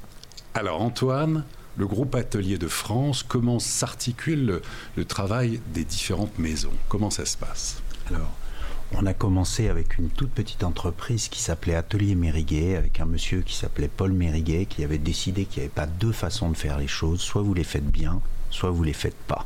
Alors 0.53 0.81
Antoine, 0.81 1.43
le 1.77 1.85
groupe 1.85 2.15
Atelier 2.15 2.57
de 2.57 2.67
France, 2.67 3.23
comment 3.23 3.59
s'articule 3.59 4.61
le, 4.95 5.05
travail 5.05 5.61
des 5.73 5.83
différentes 5.83 6.37
maisons? 6.39 6.73
Comment 6.89 7.11
ça 7.11 7.25
se 7.25 7.37
passe? 7.37 7.81
Alors, 8.09 8.35
on 8.93 9.05
a 9.05 9.13
commencé 9.13 9.69
avec 9.69 9.97
une 9.97 10.09
toute 10.09 10.31
petite 10.31 10.63
entreprise 10.63 11.27
qui 11.27 11.41
s'appelait 11.41 11.75
Atelier 11.75 12.15
Mériguet, 12.15 12.75
avec 12.75 12.99
un 12.99 13.05
monsieur 13.05 13.41
qui 13.41 13.55
s'appelait 13.55 13.89
Paul 13.89 14.11
Mériguet, 14.11 14.65
qui 14.65 14.83
avait 14.83 14.97
décidé 14.97 15.45
qu'il 15.45 15.61
n'y 15.61 15.65
avait 15.65 15.73
pas 15.73 15.85
deux 15.85 16.11
façons 16.11 16.49
de 16.49 16.57
faire 16.57 16.79
les 16.79 16.87
choses, 16.87 17.21
soit 17.21 17.41
vous 17.41 17.53
les 17.53 17.63
faites 17.63 17.89
bien, 17.89 18.21
soit 18.49 18.71
vous 18.71 18.83
les 18.83 18.93
faites 18.93 19.17
pas. 19.27 19.45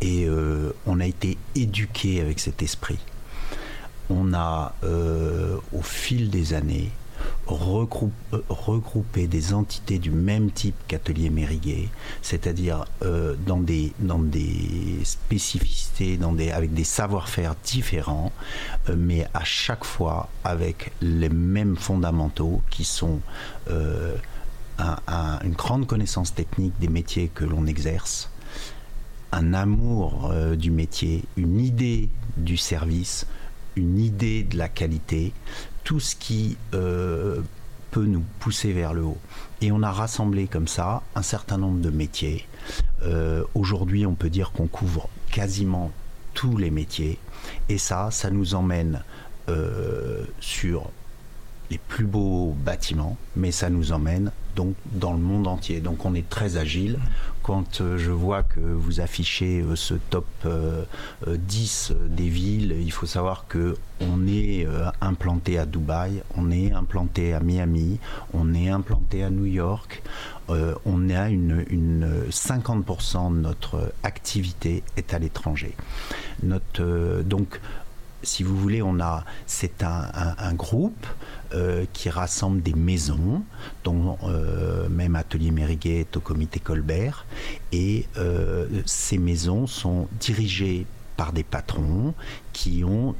Et 0.00 0.26
euh, 0.26 0.72
on 0.86 0.98
a 0.98 1.06
été 1.06 1.38
éduqué 1.54 2.20
avec 2.20 2.40
cet 2.40 2.62
esprit. 2.62 2.98
On 4.10 4.32
a, 4.32 4.74
euh, 4.82 5.58
au 5.72 5.82
fil 5.82 6.30
des 6.30 6.54
années, 6.54 6.90
euh, 7.50 8.40
regrouper 8.48 9.26
des 9.26 9.54
entités 9.54 9.98
du 9.98 10.10
même 10.10 10.50
type 10.50 10.74
qu'Atelier 10.86 11.30
Mériguet, 11.30 11.88
c'est-à-dire 12.22 12.84
euh, 13.02 13.34
dans, 13.46 13.58
des, 13.58 13.92
dans 13.98 14.18
des 14.18 14.98
spécificités, 15.04 16.16
dans 16.16 16.32
des, 16.32 16.50
avec 16.50 16.74
des 16.74 16.84
savoir-faire 16.84 17.54
différents, 17.64 18.32
euh, 18.88 18.96
mais 18.98 19.26
à 19.32 19.44
chaque 19.44 19.84
fois 19.84 20.28
avec 20.44 20.92
les 21.00 21.30
mêmes 21.30 21.76
fondamentaux 21.76 22.60
qui 22.70 22.84
sont 22.84 23.20
une 24.78 25.52
grande 25.54 25.86
connaissance 25.86 26.34
technique 26.34 26.74
des 26.78 26.88
métiers 26.88 27.30
que 27.34 27.44
l'on 27.44 27.66
exerce, 27.66 28.30
un 29.32 29.52
amour 29.54 30.32
du 30.56 30.70
métier, 30.70 31.24
une 31.36 31.60
idée 31.60 32.08
du 32.36 32.56
service, 32.56 33.26
une 33.78 33.98
idée 33.98 34.42
de 34.42 34.58
la 34.58 34.68
qualité, 34.68 35.32
tout 35.84 36.00
ce 36.00 36.16
qui 36.16 36.56
euh, 36.74 37.40
peut 37.90 38.04
nous 38.04 38.24
pousser 38.40 38.72
vers 38.72 38.92
le 38.92 39.02
haut. 39.02 39.18
Et 39.62 39.72
on 39.72 39.82
a 39.82 39.90
rassemblé 39.90 40.46
comme 40.46 40.68
ça 40.68 41.02
un 41.14 41.22
certain 41.22 41.58
nombre 41.58 41.80
de 41.80 41.90
métiers. 41.90 42.46
Euh, 43.02 43.44
aujourd'hui, 43.54 44.04
on 44.04 44.14
peut 44.14 44.30
dire 44.30 44.52
qu'on 44.52 44.66
couvre 44.66 45.08
quasiment 45.30 45.90
tous 46.34 46.56
les 46.56 46.70
métiers. 46.70 47.18
Et 47.68 47.78
ça, 47.78 48.10
ça 48.10 48.30
nous 48.30 48.54
emmène 48.54 49.02
euh, 49.48 50.24
sur 50.40 50.90
les 51.70 51.78
plus 51.78 52.06
beaux 52.06 52.56
bâtiments, 52.64 53.16
mais 53.36 53.52
ça 53.52 53.68
nous 53.70 53.92
emmène 53.92 54.32
donc 54.56 54.74
dans 54.92 55.12
le 55.12 55.18
monde 55.18 55.46
entier. 55.46 55.80
Donc 55.80 56.04
on 56.04 56.14
est 56.14 56.28
très 56.28 56.56
agile. 56.56 56.98
Quand 57.48 57.80
euh, 57.80 57.96
je 57.96 58.10
vois 58.10 58.42
que 58.42 58.60
vous 58.60 59.00
affichez 59.00 59.62
euh, 59.62 59.74
ce 59.74 59.94
top 59.94 60.26
10 61.26 61.92
euh, 61.92 62.06
des 62.06 62.28
villes, 62.28 62.76
il 62.78 62.92
faut 62.92 63.06
savoir 63.06 63.46
que 63.48 63.74
on 64.02 64.28
est 64.28 64.66
implanté 65.00 65.58
à 65.58 65.64
Dubaï, 65.64 66.22
on 66.36 66.50
est 66.50 66.72
implanté 66.72 67.32
à 67.32 67.40
Miami, 67.40 68.00
on 68.34 68.52
est 68.54 68.68
implanté 68.68 69.24
à 69.24 69.30
New 69.30 69.46
York. 69.46 70.02
on 70.48 71.10
a 71.10 71.30
une, 71.30 71.64
une 71.68 72.26
50% 72.30 73.34
de 73.34 73.40
notre 73.40 73.92
activité 74.04 74.84
est 74.96 75.14
à 75.14 75.18
l'étranger. 75.18 75.74
Donc 76.42 77.60
si 78.22 78.42
vous 78.42 78.56
voulez, 78.56 78.82
on 78.82 79.00
a, 79.00 79.24
c'est 79.46 79.82
un, 79.82 80.54
groupe 80.54 81.06
euh, 81.54 81.84
qui 81.92 82.10
rassemble 82.10 82.62
des 82.62 82.74
maisons, 82.74 83.42
dont 83.84 84.18
euh, 84.24 84.88
même 84.88 85.16
Atelier 85.16 85.50
Mériguet 85.50 86.00
est 86.00 86.16
au 86.16 86.20
comité 86.20 86.60
Colbert, 86.60 87.26
et 87.72 88.06
euh, 88.16 88.66
ces 88.86 89.18
maisons 89.18 89.66
sont 89.66 90.08
dirigées 90.20 90.86
par 91.16 91.32
des 91.32 91.42
patrons 91.42 92.14
qui 92.52 92.84
ont 92.84 93.16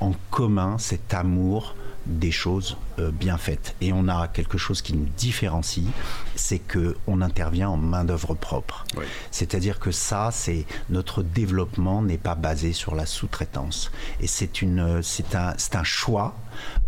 en 0.00 0.12
commun 0.30 0.76
cet 0.78 1.14
amour 1.14 1.76
des 2.06 2.30
choses 2.30 2.76
euh, 2.98 3.10
bien 3.10 3.36
faites. 3.36 3.74
Et 3.80 3.92
on 3.92 4.08
a 4.08 4.28
quelque 4.28 4.58
chose 4.58 4.82
qui 4.82 4.94
nous 4.94 5.08
différencie, 5.16 5.86
c'est 6.34 6.58
que 6.58 6.96
on 7.06 7.20
intervient 7.20 7.68
en 7.68 7.76
main 7.76 8.04
d'œuvre 8.04 8.34
propre. 8.34 8.84
C'est-à-dire 9.30 9.78
que 9.78 9.90
ça, 9.90 10.30
c'est 10.32 10.66
notre 10.90 11.22
développement 11.22 12.02
n'est 12.02 12.18
pas 12.18 12.34
basé 12.34 12.72
sur 12.72 12.94
la 12.94 13.06
sous-traitance. 13.06 13.90
Et 14.20 14.26
c'est 14.26 14.62
une, 14.62 15.02
c'est 15.02 15.34
un, 15.34 15.54
c'est 15.56 15.76
un 15.76 15.84
choix 15.84 16.34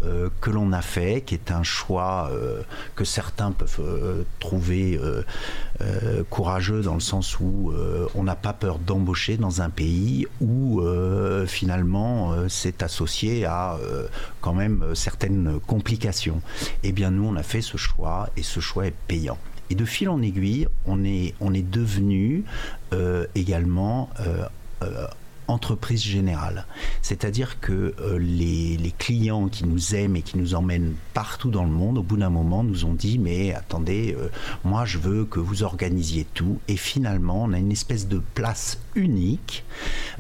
euh, 0.05 0.29
que 0.41 0.51
l'on 0.51 0.73
a 0.73 0.83
fait, 0.83 1.23
qui 1.23 1.35
est 1.35 1.51
un 1.51 1.63
choix 1.63 2.31
euh, 2.33 2.63
que 2.95 3.05
certains 3.05 3.53
peuvent 3.53 4.25
trouver 4.41 5.01
courageux 6.31 6.83
dans 6.83 6.95
le 6.95 7.01
sens 7.01 7.39
où 7.41 7.73
on 8.15 8.23
n'a 8.23 8.37
pas 8.37 8.53
peur 8.53 8.79
d'embaucher 8.79 9.37
dans 9.37 9.63
un 9.63 9.71
pays 9.71 10.27
où 10.41 10.83
finalement 11.47 12.35
c'est 12.49 12.83
associé 12.83 13.45
à 13.45 13.79
quand 14.41 14.55
même 14.55 14.95
certaines 14.95 15.59
complications. 15.67 16.41
Eh 16.83 16.93
bien, 16.93 17.11
nous, 17.11 17.27
on 17.27 17.37
a 17.37 17.43
fait 17.43 17.63
ce 17.63 17.77
choix 17.77 18.29
et 18.37 18.43
ce 18.43 18.61
choix 18.61 18.87
est 18.87 18.95
payant. 19.09 19.39
Et 19.71 19.75
de 19.75 19.85
fil 19.85 20.09
en 20.09 20.21
aiguille, 20.21 20.69
on 20.87 21.05
est, 21.05 21.35
on 21.41 21.55
est 21.55 21.69
devenu 21.69 22.45
euh, 22.93 23.27
également 23.35 24.11
euh, 24.21 24.45
euh, 24.83 25.07
entreprise 25.49 26.03
générale. 26.03 26.67
C'est-à-dire 27.03 27.61
que 27.61 27.95
euh, 28.01 28.19
les, 28.19 28.93
clients 28.99 29.49
qui 29.49 29.65
nous 29.67 29.95
aiment 29.95 30.17
et 30.17 30.23
qui 30.23 30.39
nous 30.39 30.55
emmènent 30.55 30.95
partout 31.13 31.51
dans 31.51 31.65
le 31.65 31.71
monde, 31.71 31.99
au 31.99 32.03
bout 32.03 32.17
d'un 32.17 32.31
moment, 32.31 32.63
nous 32.63 32.85
ont 32.85 32.95
dit, 32.95 33.19
mais 33.19 33.53
attendez, 33.53 34.15
euh, 34.19 34.29
moi 34.65 34.85
je 34.85 34.99
veux 34.99 35.25
que 35.25 35.41
vous 35.41 35.63
organisiez 35.63 36.27
tout. 36.33 36.59
Et 36.69 36.77
finalement, 36.77 37.45
on 37.45 37.53
a 37.53 37.59
une 37.59 37.73
espèce 37.73 38.09
de 38.09 38.23
place 38.35 38.79
unique 38.95 39.65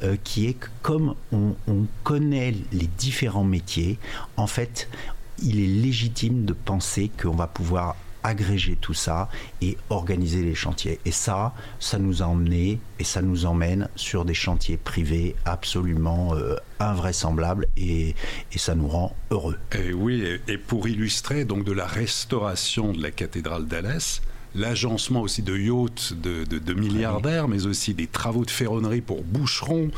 euh, 0.02 0.16
qui 0.22 0.46
est 0.46 0.54
que 0.54 0.68
comme 0.82 1.14
on, 1.32 1.54
on 1.68 1.86
connaît 2.02 2.54
les 2.72 2.88
différents 2.98 3.44
métiers, 3.44 3.98
en 4.36 4.46
fait, 4.46 4.88
il 5.42 5.60
est 5.60 5.82
légitime 5.82 6.44
de 6.44 6.52
penser 6.52 7.10
qu'on 7.20 7.34
va 7.34 7.46
pouvoir 7.46 7.96
agréger 8.24 8.76
tout 8.80 8.94
ça 8.94 9.28
et 9.60 9.76
organiser 9.90 10.42
les 10.42 10.54
chantiers. 10.54 10.98
Et 11.04 11.12
ça, 11.12 11.54
ça 11.78 11.98
nous 11.98 12.22
a 12.22 12.26
emmené 12.26 12.80
et 12.98 13.04
ça 13.04 13.22
nous 13.22 13.46
emmène 13.46 13.88
sur 13.94 14.24
des 14.24 14.34
chantiers 14.34 14.76
privés 14.76 15.36
absolument 15.44 16.34
euh, 16.34 16.56
invraisemblables 16.80 17.66
et, 17.76 18.16
et, 18.52 18.58
ça 18.58 18.74
nous 18.74 18.88
rend 18.88 19.14
heureux. 19.30 19.58
Et 19.72 19.92
oui, 19.92 20.24
et 20.48 20.58
pour 20.58 20.88
illustrer 20.88 21.44
donc 21.44 21.64
de 21.64 21.72
la 21.72 21.86
restauration 21.86 22.92
de 22.92 23.02
la 23.02 23.10
cathédrale 23.10 23.66
d'Alès, 23.66 24.22
l'agencement 24.54 25.22
aussi 25.22 25.42
de 25.42 25.56
yachts 25.56 26.12
de, 26.14 26.44
de, 26.44 26.58
de 26.58 26.74
milliardaires, 26.74 27.48
mais 27.48 27.66
aussi 27.66 27.94
des 27.94 28.06
travaux 28.06 28.44
de 28.44 28.50
ferronnerie 28.50 29.00
pour 29.00 29.22
boucherons, 29.22 29.90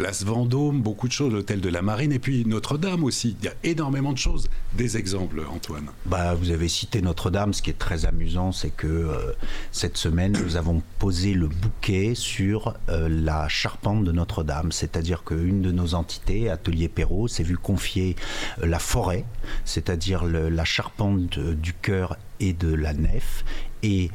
Place 0.00 0.24
Vendôme, 0.24 0.80
beaucoup 0.80 1.08
de 1.08 1.12
choses, 1.12 1.30
l'hôtel 1.30 1.60
de 1.60 1.68
la 1.68 1.82
Marine, 1.82 2.10
et 2.10 2.18
puis 2.18 2.46
Notre-Dame 2.46 3.04
aussi. 3.04 3.36
Il 3.38 3.44
y 3.44 3.48
a 3.48 3.54
énormément 3.64 4.14
de 4.14 4.18
choses. 4.18 4.48
Des 4.72 4.96
exemples, 4.96 5.42
Antoine 5.52 5.88
bah, 6.06 6.32
Vous 6.32 6.52
avez 6.52 6.68
cité 6.68 7.02
Notre-Dame. 7.02 7.52
Ce 7.52 7.60
qui 7.60 7.68
est 7.68 7.78
très 7.78 8.06
amusant, 8.06 8.50
c'est 8.50 8.70
que 8.70 8.86
euh, 8.86 9.32
cette 9.72 9.98
semaine, 9.98 10.38
nous 10.42 10.56
avons 10.56 10.82
posé 10.98 11.34
le 11.34 11.48
bouquet 11.48 12.14
sur 12.14 12.78
euh, 12.88 13.10
la 13.10 13.46
charpente 13.48 14.04
de 14.04 14.10
Notre-Dame. 14.10 14.72
C'est-à-dire 14.72 15.22
qu'une 15.22 15.60
de 15.60 15.70
nos 15.70 15.92
entités, 15.92 16.48
Atelier 16.48 16.88
Perrault, 16.88 17.28
s'est 17.28 17.42
vu 17.42 17.58
confier 17.58 18.16
euh, 18.62 18.66
la 18.66 18.78
forêt, 18.78 19.26
c'est-à-dire 19.66 20.24
la 20.24 20.64
charpente 20.64 21.38
du 21.38 21.74
cœur 21.74 22.16
et 22.40 22.54
de 22.54 22.72
la 22.72 22.94
nef. 22.94 23.44
Et 23.82 24.10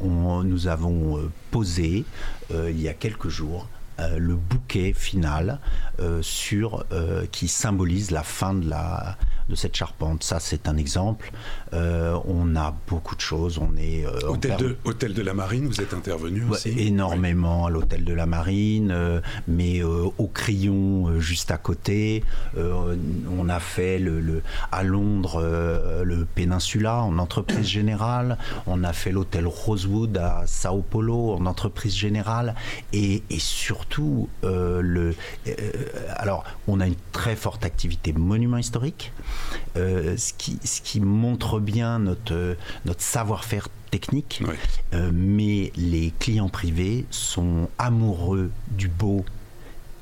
on, 0.00 0.42
nous 0.42 0.66
avons 0.66 1.30
posé, 1.50 2.04
il 2.50 2.80
y 2.80 2.88
a 2.88 2.94
quelques 2.94 3.28
jours, 3.28 3.68
euh, 4.00 4.18
le 4.18 4.34
bouquet 4.34 4.92
final 4.92 5.60
euh, 6.00 6.20
sur, 6.20 6.84
euh, 6.90 7.26
qui 7.30 7.46
symbolise 7.46 8.10
la 8.10 8.24
fin 8.24 8.52
de 8.52 8.68
la, 8.68 9.16
de 9.48 9.54
cette 9.54 9.76
charpente. 9.76 10.22
Ça, 10.22 10.40
c'est 10.40 10.68
un 10.68 10.76
exemple. 10.76 11.30
Euh, 11.72 12.18
on 12.26 12.56
a 12.56 12.74
beaucoup 12.88 13.14
de 13.14 13.20
choses. 13.20 13.58
On 13.58 13.76
est 13.76 14.06
euh, 14.06 14.28
hôtel, 14.28 14.56
de, 14.56 14.76
hôtel 14.84 15.12
de 15.12 15.22
la 15.22 15.34
Marine. 15.34 15.66
Vous 15.66 15.80
êtes 15.80 15.94
intervenu 15.94 16.44
aussi 16.48 16.70
énormément 16.78 17.66
à 17.66 17.70
l'hôtel 17.70 18.04
de 18.04 18.14
la 18.14 18.26
Marine, 18.26 18.90
euh, 18.90 19.20
mais 19.48 19.82
au 19.82 20.30
Crayon 20.32 21.20
juste 21.20 21.50
à 21.50 21.56
côté. 21.56 22.22
on 22.56 23.48
a 23.48 23.60
fait 23.60 23.98
le, 23.98 24.42
à 24.72 24.82
Londres 24.82 25.42
le 26.04 26.24
Peninsula 26.24 27.02
en 27.02 27.18
entreprise 27.18 27.66
générale. 27.66 28.38
On 28.66 28.84
a 28.84 28.92
fait 28.92 29.12
l'hôtel 29.12 29.46
Rosewood 29.46 30.16
à 30.16 30.44
Sao 30.46 30.82
Paulo 30.82 31.34
en 31.34 31.46
entreprise 31.46 31.94
générale. 31.94 32.54
Et, 32.92 33.22
et 33.30 33.38
surtout, 33.38 34.28
le, 34.42 35.14
alors 36.16 36.44
on 36.68 36.80
a 36.80 36.86
une 36.86 36.96
très 37.12 37.36
forte 37.36 37.64
activité 37.64 38.12
monument 38.12 38.58
historique. 38.58 39.12
Euh, 39.76 40.16
ce, 40.16 40.32
qui, 40.32 40.58
ce 40.64 40.80
qui 40.80 41.00
montre 41.00 41.58
bien 41.58 41.98
notre, 41.98 42.56
notre 42.84 43.02
savoir-faire 43.02 43.68
technique, 43.90 44.42
euh, 44.92 45.10
mais 45.12 45.72
les 45.76 46.12
clients 46.20 46.48
privés 46.48 47.06
sont 47.10 47.68
amoureux 47.78 48.50
du 48.68 48.88
beau 48.88 49.24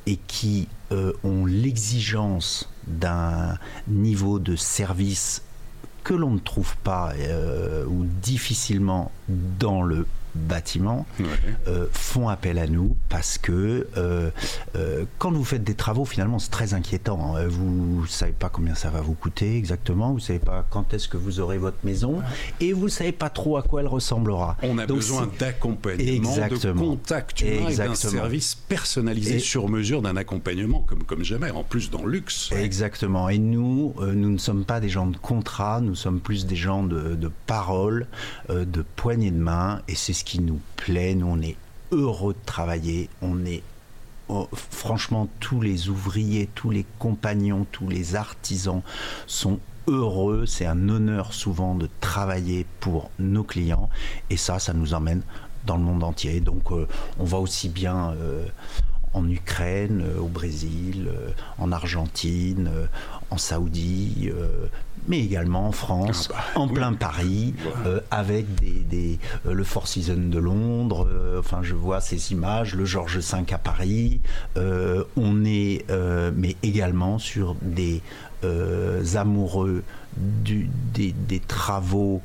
et 0.06 0.18
qui 0.26 0.68
euh, 0.90 1.12
ont 1.24 1.46
l'exigence 1.46 2.68
d'un 2.86 3.56
niveau 3.88 4.38
de 4.38 4.56
service 4.56 5.42
que 6.04 6.12
l'on 6.12 6.32
ne 6.32 6.38
trouve 6.38 6.76
pas 6.78 7.12
ou 7.86 8.04
difficilement 8.04 9.12
dans 9.28 9.82
le 9.82 10.06
bâtiments 10.34 11.06
euh, 11.66 11.86
font 11.92 12.28
appel 12.28 12.58
à 12.58 12.66
nous 12.66 12.96
parce 13.08 13.38
que 13.38 13.86
euh, 13.96 14.30
euh, 14.74 15.04
quand 15.18 15.32
vous 15.32 15.44
faites 15.44 15.64
des 15.64 15.74
travaux, 15.74 16.04
finalement, 16.04 16.38
c'est 16.38 16.50
très 16.50 16.74
inquiétant. 16.74 17.36
Hein. 17.36 17.46
Vous 17.48 18.02
ne 18.02 18.06
savez 18.06 18.32
pas 18.32 18.48
combien 18.48 18.74
ça 18.74 18.90
va 18.90 19.00
vous 19.00 19.14
coûter 19.14 19.56
exactement, 19.56 20.10
vous 20.10 20.16
ne 20.16 20.20
savez 20.20 20.38
pas 20.38 20.64
quand 20.70 20.94
est-ce 20.94 21.08
que 21.08 21.16
vous 21.16 21.40
aurez 21.40 21.58
votre 21.58 21.78
maison 21.84 22.22
et 22.60 22.72
vous 22.72 22.84
ne 22.84 22.90
savez 22.90 23.12
pas 23.12 23.28
trop 23.28 23.56
à 23.56 23.62
quoi 23.62 23.80
elle 23.80 23.88
ressemblera. 23.88 24.56
On 24.62 24.78
a 24.78 24.86
besoin 24.86 25.28
d'accompagnement, 25.38 26.34
de 26.34 26.72
contact 26.72 27.40
humain 27.42 27.68
et 27.68 27.76
d'un 27.76 27.94
service 27.94 28.54
personnalisé 28.54 29.38
sur 29.38 29.68
mesure, 29.68 30.02
d'un 30.02 30.16
accompagnement 30.16 30.80
comme, 30.80 31.04
comme 31.04 31.24
jamais, 31.24 31.50
en 31.50 31.64
plus 31.64 31.90
dans 31.90 32.04
le 32.04 32.12
luxe. 32.12 32.50
Exactement. 32.52 33.28
Et 33.28 33.38
nous, 33.38 33.94
nous 34.00 34.30
ne 34.30 34.38
sommes 34.38 34.64
pas 34.64 34.80
des 34.80 34.88
gens 34.88 35.06
de 35.06 35.16
contrat, 35.16 35.80
nous 35.80 35.94
sommes 35.94 36.20
plus 36.20 36.46
des 36.46 36.56
gens 36.56 36.82
de, 36.82 37.14
de 37.14 37.30
parole, 37.46 38.06
de 38.48 38.84
poignée 38.96 39.30
de 39.30 39.38
main 39.38 39.82
et 39.88 39.94
c'est 39.94 40.12
qui 40.22 40.40
nous 40.40 40.60
plaît. 40.76 41.14
Nous, 41.14 41.26
on 41.26 41.40
est 41.40 41.56
heureux 41.90 42.34
de 42.34 42.46
travailler. 42.46 43.08
On 43.20 43.44
est 43.44 43.62
oh, 44.28 44.48
franchement, 44.52 45.28
tous 45.40 45.60
les 45.60 45.88
ouvriers, 45.88 46.48
tous 46.54 46.70
les 46.70 46.86
compagnons, 46.98 47.66
tous 47.70 47.88
les 47.88 48.16
artisans 48.16 48.82
sont 49.26 49.58
heureux. 49.88 50.46
C'est 50.46 50.66
un 50.66 50.88
honneur 50.88 51.34
souvent 51.34 51.74
de 51.74 51.88
travailler 52.00 52.66
pour 52.80 53.10
nos 53.18 53.44
clients. 53.44 53.88
Et 54.30 54.36
ça, 54.36 54.58
ça 54.58 54.72
nous 54.72 54.94
emmène 54.94 55.22
dans 55.66 55.76
le 55.76 55.82
monde 55.82 56.04
entier. 56.04 56.40
Donc, 56.40 56.72
euh, 56.72 56.86
on 57.18 57.24
va 57.24 57.38
aussi 57.38 57.68
bien. 57.68 58.12
Euh, 58.12 58.46
en 59.14 59.28
Ukraine, 59.28 60.02
euh, 60.02 60.20
au 60.20 60.28
Brésil, 60.28 61.10
en 61.58 61.72
Argentine, 61.72 62.70
en 63.30 63.38
Saoudie, 63.38 64.30
mais 65.08 65.20
également 65.20 65.66
en 65.68 65.72
France, 65.72 66.28
ah 66.32 66.36
bah, 66.54 66.60
en 66.60 66.68
plein 66.68 66.92
Paris, 66.92 67.54
euh, 67.86 68.00
avec 68.10 68.46
des, 68.54 69.18
euh, 69.46 69.52
le 69.52 69.64
Four 69.64 69.88
Seasons 69.88 70.28
de 70.28 70.38
Londres. 70.38 71.08
Euh, 71.10 71.40
enfin, 71.40 71.60
je 71.62 71.74
vois 71.74 72.00
ces 72.00 72.32
images, 72.32 72.74
le 72.74 72.84
Georges 72.84 73.18
V 73.18 73.44
à 73.52 73.58
Paris. 73.58 74.20
on 74.56 75.44
est, 75.44 75.84
mais 76.34 76.56
également 76.62 77.18
sur 77.18 77.56
des 77.62 78.02
amoureux 79.14 79.82
du, 80.16 80.68
des, 80.94 81.12
des, 81.12 81.40
travaux 81.40 82.22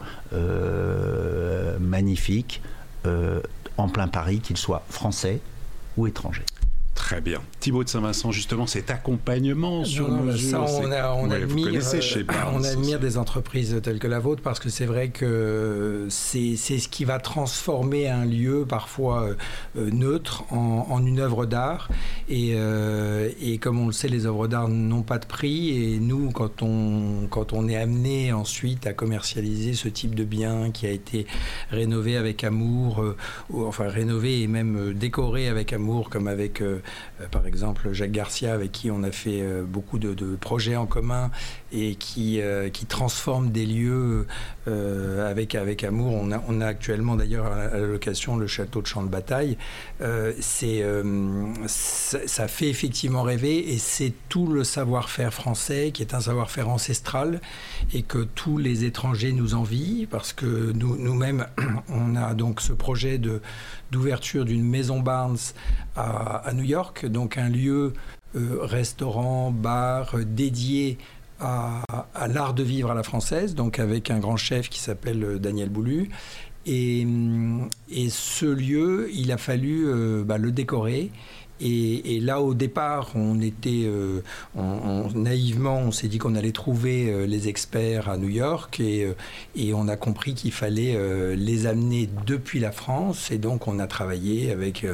magnifiques 1.79 2.61
en 3.77 3.89
plein 3.89 4.07
Paris, 4.07 4.39
qu'ils 4.39 4.57
soient 4.57 4.83
français 4.89 5.39
ou 5.95 6.07
étrangers. 6.07 6.45
Très 7.07 7.21
bien. 7.21 7.41
Thibaut 7.61 7.85
de 7.85 7.89
Saint-Vincent, 7.89 8.33
justement, 8.33 8.67
cet 8.67 8.91
accompagnement 8.91 9.85
sur 9.85 10.11
mesure. 10.11 10.59
on, 10.59 10.89
on, 10.89 11.31
admire, 11.31 11.81
on 12.53 12.63
admire 12.65 12.99
des 12.99 13.17
entreprises 13.17 13.79
telles 13.81 13.99
que 13.99 14.07
la 14.07 14.19
vôtre 14.19 14.41
parce 14.41 14.59
que 14.59 14.67
c'est 14.67 14.85
vrai 14.85 15.07
que 15.07 16.07
c'est 16.09 16.57
ce 16.57 16.89
qui 16.89 17.05
va 17.05 17.19
transformer 17.19 18.09
un 18.09 18.25
lieu 18.25 18.65
parfois 18.67 19.29
euh, 19.77 19.89
neutre 19.89 20.43
en, 20.51 21.01
une 21.01 21.21
œuvre 21.21 21.45
d'art. 21.45 21.87
Et, 22.27 22.55
euh, 22.55 23.29
et, 23.39 23.57
comme 23.57 23.79
on 23.79 23.87
le 23.87 23.93
sait, 23.93 24.09
les 24.09 24.25
œuvres 24.25 24.49
d'art 24.49 24.67
n'ont 24.67 25.03
pas 25.03 25.17
de 25.17 25.27
prix. 25.27 25.93
Et 25.93 25.99
nous, 25.99 26.31
quand 26.31 26.61
on, 26.61 27.27
quand 27.29 27.53
on 27.53 27.69
est 27.69 27.77
amené 27.77 28.33
ensuite 28.33 28.85
à 28.85 28.91
commercialiser 28.91 29.75
ce 29.75 29.87
type 29.87 30.13
de 30.13 30.25
bien 30.25 30.71
qui 30.71 30.85
a 30.85 30.91
été 30.91 31.25
rénové 31.71 32.17
avec 32.17 32.43
amour, 32.43 33.01
euh, 33.01 33.15
enfin 33.53 33.87
rénové 33.87 34.41
et 34.41 34.47
même 34.47 34.91
décoré 34.93 35.47
avec 35.47 35.71
amour, 35.71 36.09
comme 36.09 36.27
avec 36.27 36.61
euh, 36.61 36.81
par 37.31 37.47
exemple 37.47 37.91
Jacques 37.93 38.11
Garcia 38.11 38.53
avec 38.53 38.71
qui 38.71 38.91
on 38.91 39.03
a 39.03 39.11
fait 39.11 39.41
euh, 39.41 39.63
beaucoup 39.63 39.99
de, 39.99 40.35
projets 40.35 40.75
en 40.75 40.85
commun 40.85 41.31
et 41.71 41.95
qui, 41.95 42.41
euh, 42.41 42.69
qui 42.69 42.85
transforme 42.85 43.51
des 43.51 43.65
lieux 43.65 44.27
avec, 44.67 45.55
avec 45.55 45.85
amour. 45.85 46.13
On 46.13 46.61
a, 46.61 46.65
actuellement 46.65 47.15
d'ailleurs 47.15 47.45
à 47.45 47.67
la 47.67 47.79
location 47.79 48.35
le 48.35 48.47
château 48.47 48.81
de 48.81 48.87
Champ 48.87 49.01
de 49.01 49.07
Bataille. 49.07 49.57
c'est, 50.41 50.83
ça 51.67 52.47
fait 52.47 52.69
effectivement 52.69 53.23
rêver 53.23 53.73
et 53.73 53.77
c'est 53.77 54.13
tout 54.27 54.47
le 54.47 54.65
savoir-faire 54.65 55.33
français 55.33 55.91
qui 55.93 56.01
est 56.01 56.13
un 56.13 56.19
savoir-faire 56.19 56.67
ancestral 56.67 57.39
et 57.93 58.01
que 58.01 58.19
tous 58.35 58.57
les 58.57 58.83
étrangers 58.83 59.31
nous 59.31 59.53
envient 59.55 60.05
parce 60.05 60.33
que 60.33 60.73
nous, 60.73 60.97
nous-mêmes, 60.97 61.47
on 61.89 62.15
a 62.15 62.33
donc 62.33 62.61
ce 62.61 62.73
projet 62.73 63.17
de, 63.17 63.41
d'ouverture 63.91 64.45
d'une 64.45 64.63
maison 64.63 64.99
Barnes 64.99 65.37
à, 65.95 66.51
New 66.53 66.63
York, 66.63 67.05
donc 67.05 67.37
un 67.37 67.49
lieu 67.49 67.93
euh, 68.35 68.59
restaurant, 68.61 69.51
bar 69.51 70.15
euh, 70.15 70.23
dédié 70.23 70.97
à, 71.39 71.83
l'art 72.27 72.53
de 72.53 72.63
vivre 72.63 72.91
à 72.91 72.93
la 72.93 73.03
française, 73.03 73.55
donc 73.55 73.79
avec 73.79 74.11
un 74.11 74.19
grand 74.19 74.37
chef 74.37 74.69
qui 74.69 74.79
s'appelle 74.79 75.23
euh, 75.23 75.39
Daniel 75.39 75.69
Boulu. 75.69 76.09
Et, 76.65 77.07
et, 77.89 78.09
ce 78.09 78.45
lieu, 78.45 79.09
il 79.13 79.31
a 79.31 79.37
fallu 79.37 79.87
bah, 80.25 80.37
le 80.37 80.51
décorer 80.51 81.11
et, 81.59 82.19
là, 82.21 82.41
au 82.41 82.53
départ, 82.53 83.11
on 83.15 83.41
était 83.41 83.85
euh, 83.85 84.21
naïvement, 85.15 85.77
on 85.79 85.91
s'est 85.91 86.07
dit 86.07 86.19
qu'on 86.19 86.35
allait 86.35 86.51
trouver 86.51 87.09
euh, 87.09 87.25
les 87.25 87.47
experts 87.47 88.09
à 88.09 88.17
New 88.17 88.29
York 88.29 88.79
et, 88.79 89.05
euh, 89.05 89.73
on 89.73 89.87
a 89.87 89.95
compris 89.95 90.33
qu'il 90.33 90.51
fallait 90.51 90.97
les 91.35 91.67
amener 91.67 92.09
depuis 92.25 92.59
la 92.59 92.71
France. 92.71 93.31
Et 93.31 93.37
donc, 93.37 93.67
on 93.67 93.79
a 93.79 93.87
travaillé 93.87 94.51
avec 94.51 94.85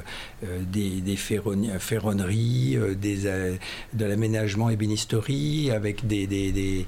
des, 0.72 1.16
ferronneries, 1.16 2.78
de 2.78 4.06
l'aménagement 4.06 4.70
ébénisterie, 4.70 5.72
avec 5.72 6.06
des, 6.08 6.86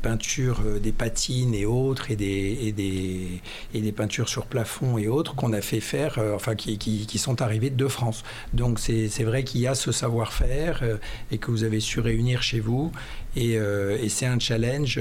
peintures, 0.00 0.60
des 0.80 0.92
patines 0.92 1.54
et 1.54 1.66
autres, 1.66 2.10
et 2.10 2.16
des, 2.16 3.92
peintures 3.96 4.28
sur 4.28 4.46
plafond 4.46 4.98
et 4.98 5.08
autres 5.08 5.34
qu'on 5.34 5.52
a 5.52 5.60
fait 5.60 5.80
faire, 5.80 6.20
enfin, 6.34 6.54
qui, 6.54 6.78
qui 6.78 7.18
sont 7.18 7.42
arrivées 7.42 7.70
de 7.70 7.88
France. 7.88 8.07
Donc 8.52 8.78
c'est 8.78 9.24
vrai 9.24 9.44
qu'il 9.44 9.60
y 9.60 9.66
a 9.66 9.74
ce 9.74 9.92
savoir-faire 9.92 10.82
et 11.30 11.38
que 11.38 11.50
vous 11.50 11.64
avez 11.64 11.80
su 11.80 12.00
réunir 12.00 12.42
chez 12.42 12.60
vous. 12.60 12.92
Et, 13.36 13.54
et 13.54 14.08
c'est 14.08 14.26
un 14.26 14.38
challenge 14.38 15.00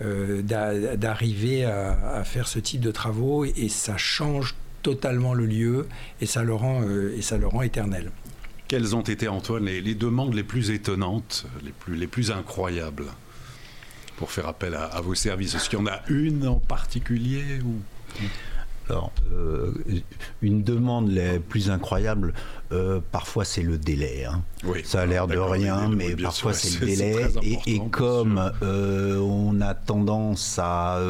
d'arriver 0.00 1.64
à, 1.64 2.16
à, 2.16 2.24
faire 2.24 2.48
ce 2.48 2.58
type 2.58 2.80
de 2.80 2.90
travaux 2.90 3.44
et 3.44 3.68
ça 3.68 3.96
change 3.96 4.54
totalement 4.82 5.34
le 5.34 5.46
lieu 5.46 5.88
et 6.20 6.26
ça 6.26 6.42
le 6.42 6.54
rend, 6.54 6.82
et 7.16 7.22
ça 7.22 7.36
le 7.36 7.46
rend 7.46 7.62
éternel. 7.62 8.10
Quelles 8.68 8.94
ont 8.94 9.02
été, 9.02 9.28
Antoine, 9.28 9.64
les, 9.64 9.94
demandes 9.94 10.34
les 10.34 10.42
plus 10.44 10.70
étonnantes, 10.70 11.46
les 11.64 11.72
plus, 11.72 11.96
les 11.96 12.06
plus 12.06 12.30
incroyables 12.30 13.06
pour 14.16 14.30
faire 14.30 14.46
appel 14.46 14.74
à, 14.74 15.00
vos 15.00 15.14
services? 15.14 15.54
Est-ce 15.54 15.70
qu'il 15.70 15.78
y 15.78 15.82
en 15.82 15.86
a 15.86 16.02
une 16.08 16.46
en 16.46 16.60
particulier 16.60 17.60
ou... 17.64 17.76
Alors, 18.88 19.12
euh, 19.34 19.72
une 20.40 20.62
demande 20.62 21.10
les 21.10 21.38
plus 21.40 21.70
incroyables, 21.70 22.32
euh, 22.72 23.00
parfois 23.12 23.44
c'est 23.44 23.62
le 23.62 23.76
délai. 23.76 24.24
Hein. 24.24 24.42
ça 24.84 25.02
a 25.02 25.06
l'air 25.06 25.26
de 25.26 25.36
rien, 25.36 25.88
mais 25.88 26.16
parfois 26.16 26.54
c'est 26.54 26.80
le 26.80 26.86
délai. 26.86 27.26
et, 27.66 27.80
comme 27.90 28.50
euh, 28.62 29.18
on 29.18 29.60
a 29.60 29.74
tendance 29.74 30.58
à 30.58 31.00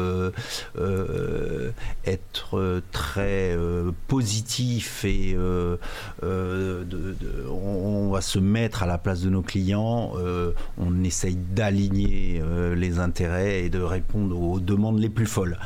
être 2.05 2.81
très 2.91 3.57
positif 4.07 5.05
et 5.05 5.37
on 6.21 8.09
va 8.11 8.21
se 8.21 8.39
mettre 8.39 8.83
à 8.83 8.87
la 8.87 8.97
place 8.97 9.21
de 9.21 9.29
nos 9.29 9.41
clients, 9.41 10.11
on 10.77 11.03
essaye 11.03 11.35
d'aligner 11.35 12.41
les 12.75 12.99
intérêts 12.99 13.63
et 13.63 13.69
de 13.69 13.81
répondre 13.81 14.37
aux 14.37 14.59
demandes 14.59 14.99
les 14.99 15.09
plus 15.09 15.27
folles 15.27 15.57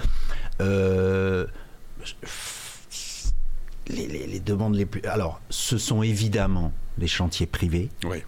les, 3.87 4.39
demandes 4.39 4.75
les 4.75 4.85
plus. 4.85 5.01
Alors, 5.05 5.41
ce 5.49 5.77
sont 5.77 6.03
évidemment 6.03 6.71
les 6.97 7.07
chantiers 7.07 7.45
privés. 7.45 7.89
Oui. 8.03 8.23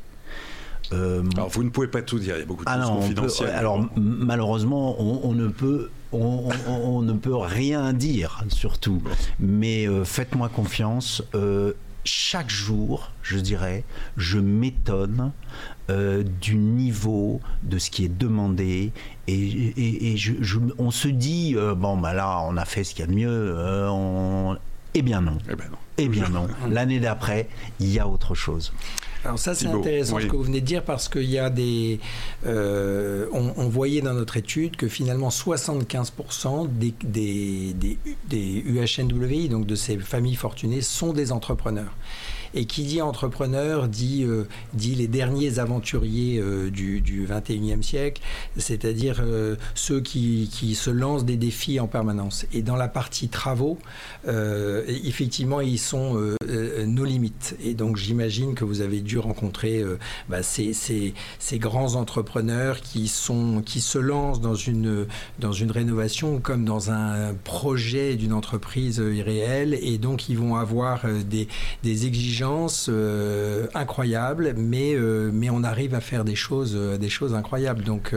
Euh, 0.93 1.23
alors, 1.35 1.49
vous 1.49 1.63
ne 1.63 1.69
pouvez 1.69 1.87
pas 1.87 2.01
tout 2.01 2.19
dire, 2.19 2.35
il 2.35 2.39
y 2.39 2.43
a 2.43 2.45
beaucoup 2.45 2.63
de 2.63 2.69
ah 2.69 2.79
choses 2.79 2.89
confidentielles. 2.89 3.49
alors, 3.49 3.87
malheureusement, 3.95 4.99
on, 4.99 5.33
ne 5.33 5.47
peut. 5.47 5.89
On, 6.11 7.01
ne 7.01 7.13
peut 7.13 7.35
rien 7.35 7.91
dire, 7.91 8.43
surtout. 8.49 9.01
Mais 9.39 9.87
euh, 9.87 10.05
faites-moi 10.05 10.49
confiance. 10.49 11.23
Euh, 11.33 11.73
chaque 12.05 12.49
jour, 12.49 13.11
je 13.23 13.37
dirais, 13.37 13.83
je 14.17 14.39
m'étonne 14.39 15.31
du 16.41 16.55
niveau 16.55 17.41
de 17.63 17.77
ce 17.77 17.91
qui 17.91 18.05
est 18.05 18.17
demandé 18.17 18.91
et, 19.27 20.15
on 20.79 20.89
se 20.91 21.07
dit 21.07 21.55
bon 21.77 21.97
bah 21.97 22.13
là 22.13 22.41
on 22.47 22.57
a 22.57 22.65
fait 22.65 22.83
ce 22.83 22.95
qu'il 22.95 23.05
y 23.05 23.07
a 23.07 23.11
de 23.11 23.15
mieux 23.15 23.87
on, 23.89 24.57
eh 24.97 25.01
bien 25.01 25.19
non. 25.19 25.37
Eh, 25.49 25.55
ben 25.55 25.65
non. 25.69 25.77
eh 25.97 26.07
bien 26.07 26.29
non. 26.29 26.47
L'année 26.69 27.01
d'après, 27.01 27.49
il 27.81 27.89
y 27.89 27.99
a 27.99 28.07
autre 28.07 28.33
chose. 28.33 28.71
Alors 29.25 29.39
ça 29.39 29.55
c'est 29.55 29.67
intéressant 29.67 30.19
ce 30.19 30.27
que 30.27 30.35
vous 30.35 30.43
venez 30.43 30.61
de 30.61 30.65
dire 30.65 30.83
parce 30.83 31.09
qu'il 31.09 31.29
y 31.29 31.39
a 31.39 31.49
des... 31.49 31.99
Euh, 32.45 33.25
on, 33.33 33.67
voyait 33.67 34.01
dans 34.01 34.13
notre 34.13 34.37
étude 34.37 34.75
que 34.75 34.87
finalement 34.87 35.29
75% 35.29 36.67
des, 36.69 36.93
des, 37.03 37.73
des, 37.73 37.97
des 38.29 38.63
UHNWI, 38.65 39.49
donc 39.49 39.65
de 39.65 39.75
ces 39.75 39.97
familles 39.97 40.35
fortunées, 40.35 40.81
sont 40.81 41.11
des 41.11 41.31
entrepreneurs. 41.31 41.93
Et 42.55 42.65
qui 42.65 42.83
dit 42.83 43.01
entrepreneur 43.01 43.89
dit, 43.89 44.23
euh, 44.23 44.47
dit 44.73 44.95
les 44.95 45.09
derniers 45.09 45.59
aventuriers 45.59 46.39
euh, 46.39 46.71
du, 46.71 47.01
du 47.01 47.27
21e 47.27 47.81
siècle, 47.81 48.21
c'est-à-dire 48.57 49.17
euh, 49.19 49.57
ceux 49.75 49.99
qui, 49.99 50.49
qui, 50.51 50.73
se 50.73 50.89
lancent 50.89 51.25
des 51.25 51.35
défis 51.35 51.81
en 51.81 51.87
permanence. 51.87 52.45
Et 52.53 52.61
dans 52.61 52.77
la 52.77 52.87
partie 52.87 53.27
travaux, 53.27 53.77
effectivement, 54.25 55.61
ils 55.61 55.79
sont 55.79 56.35
nos 56.85 57.05
limites. 57.05 57.55
Et 57.63 57.73
donc 57.73 57.97
j'imagine 57.97 58.55
que 58.55 58.63
vous 58.63 58.81
avez 58.81 59.01
dû 59.01 59.17
rencontrer 59.19 59.83
bah, 60.29 60.43
ces, 60.43 60.73
ces, 60.73 61.13
ces, 61.39 61.59
grands 61.59 61.95
entrepreneurs 61.95 62.81
qui, 62.81 63.07
sont, 63.07 63.61
qui 63.65 63.81
se 63.81 63.97
lancent 63.97 64.41
dans 64.41 64.55
une, 64.55 65.07
dans 65.39 65.51
une 65.51 65.71
rénovation 65.71 66.39
comme 66.39 66.65
dans 66.65 66.91
un 66.91 67.33
projet 67.43 68.15
d'une 68.15 68.33
entreprise 68.33 68.97
irréelle. 68.97 69.77
Et 69.81 69.97
donc 69.97 70.29
ils 70.29 70.37
vont 70.37 70.55
avoir 70.55 71.05
des, 71.07 71.47
des 71.83 72.05
exigences 72.05 72.44
euh, 72.89 73.67
incroyable, 73.73 74.53
mais, 74.57 74.93
euh, 74.95 75.29
mais 75.33 75.49
on 75.49 75.63
arrive 75.63 75.95
à 75.95 76.01
faire 76.01 76.23
des 76.23 76.35
choses, 76.35 76.73
euh, 76.75 76.97
des 76.97 77.09
choses 77.09 77.33
incroyables. 77.33 77.83
Donc, 77.83 78.15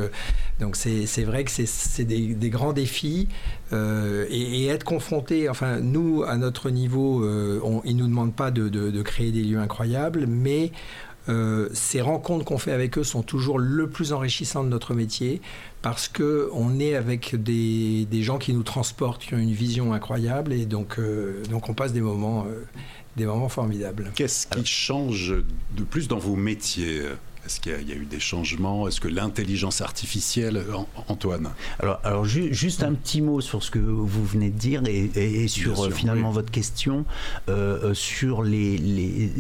donc 0.61 0.77
c'est 0.77 1.25
vrai 1.25 1.45
que 1.45 1.51
c'est 1.51 2.05
des, 2.05 2.35
des, 2.35 2.51
grands 2.51 2.73
défis 2.73 3.29
et, 3.73 4.67
être 4.67 4.85
confronté, 4.85 5.49
enfin, 5.49 5.81
nous, 5.81 6.23
à 6.23 6.37
notre 6.37 6.71
niveau, 6.71 7.25
on, 7.25 7.83
ils 7.85 7.97
ne 7.97 8.03
nous 8.03 8.09
demandent 8.09 8.35
pas 8.35 8.51
de, 8.51 8.69
de, 8.69 9.03
créer 9.03 9.31
des 9.31 9.43
lieux 9.43 9.59
incroyables, 9.59 10.27
mais 10.27 10.73
ces 11.73 12.01
rencontres 12.01 12.45
qu'on 12.45 12.59
fait 12.59 12.73
avec 12.73 12.99
eux 12.99 13.05
sont 13.05 13.23
toujours 13.23 13.59
le 13.59 13.89
plus 13.89 14.13
enrichissant 14.13 14.65
de 14.65 14.69
notre 14.69 14.95
métier 14.95 15.41
parce 15.83 16.09
que 16.09 16.49
on 16.53 16.81
est 16.81 16.95
avec 16.95 17.37
des, 17.37 18.07
des, 18.11 18.23
gens 18.23 18.39
qui 18.39 18.53
nous 18.53 18.63
transportent, 18.63 19.23
qui 19.23 19.35
ont 19.35 19.39
une 19.39 19.53
vision 19.53 19.93
incroyable 19.93 20.53
et 20.53 20.65
donc, 20.65 20.99
donc 21.51 21.69
on 21.69 21.75
passe 21.75 21.93
des 21.93 22.01
moments 22.01 22.47
des 23.19 23.27
moments 23.27 23.49
formidables. 23.49 24.11
Qu'est-ce 24.15 24.47
qui 24.47 24.65
change 24.65 25.35
de 25.77 25.83
plus 25.83 26.09
dans 26.09 26.19
vos 26.19 26.37
métiers 26.37 27.03
est-ce 27.49 27.61
qu'il 27.61 27.89
y, 27.89 27.93
a 27.93 27.97
eu 27.97 28.05
des 28.05 28.21
changements? 28.21 28.89
Est-ce 28.89 29.01
que 29.01 29.09
l'intelligence 29.09 29.81
artificielle, 29.81 30.63
Antoine? 31.09 31.49
Alors, 31.79 31.99
alors 32.05 32.27
juste 32.27 32.83
un 32.83 32.93
petit 32.93 33.23
mot 33.23 33.41
sur 33.41 33.63
ce 33.63 33.71
que 33.71 33.79
vous 33.79 34.25
venez 34.27 34.51
de 34.51 34.59
dire 34.59 34.83
et, 34.87 35.49
sur 35.49 35.87
euh, 35.87 35.91
finalement 35.91 36.31
votre 36.31 36.51
question 36.51 37.07
euh, 37.49 37.79
euh, 37.85 37.95
sur 37.95 38.43
les, 38.43 38.77
les, 38.77 39.33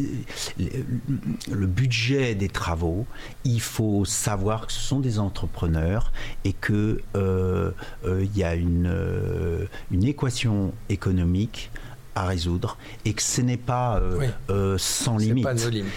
le 1.50 1.66
budget 1.66 2.34
des 2.34 2.48
travaux. 2.48 3.04
Il 3.44 3.60
faut 3.60 4.06
savoir 4.06 4.68
que 4.68 4.72
ce 4.72 4.80
sont 4.80 5.00
des 5.00 5.18
entrepreneurs 5.18 6.10
et 6.46 6.54
que 6.54 7.02
il 7.14 8.36
y 8.36 8.42
a 8.42 8.54
une, 8.54 9.68
une 9.90 10.04
équation 10.04 10.72
économique 10.88 11.70
à 12.18 12.26
résoudre 12.26 12.76
et 13.04 13.12
que 13.12 13.22
ce 13.22 13.40
n'est 13.40 13.56
pas 13.56 13.98
euh, 13.98 14.28
euh, 14.50 14.76
sans 14.78 15.16
limite. 15.18 15.46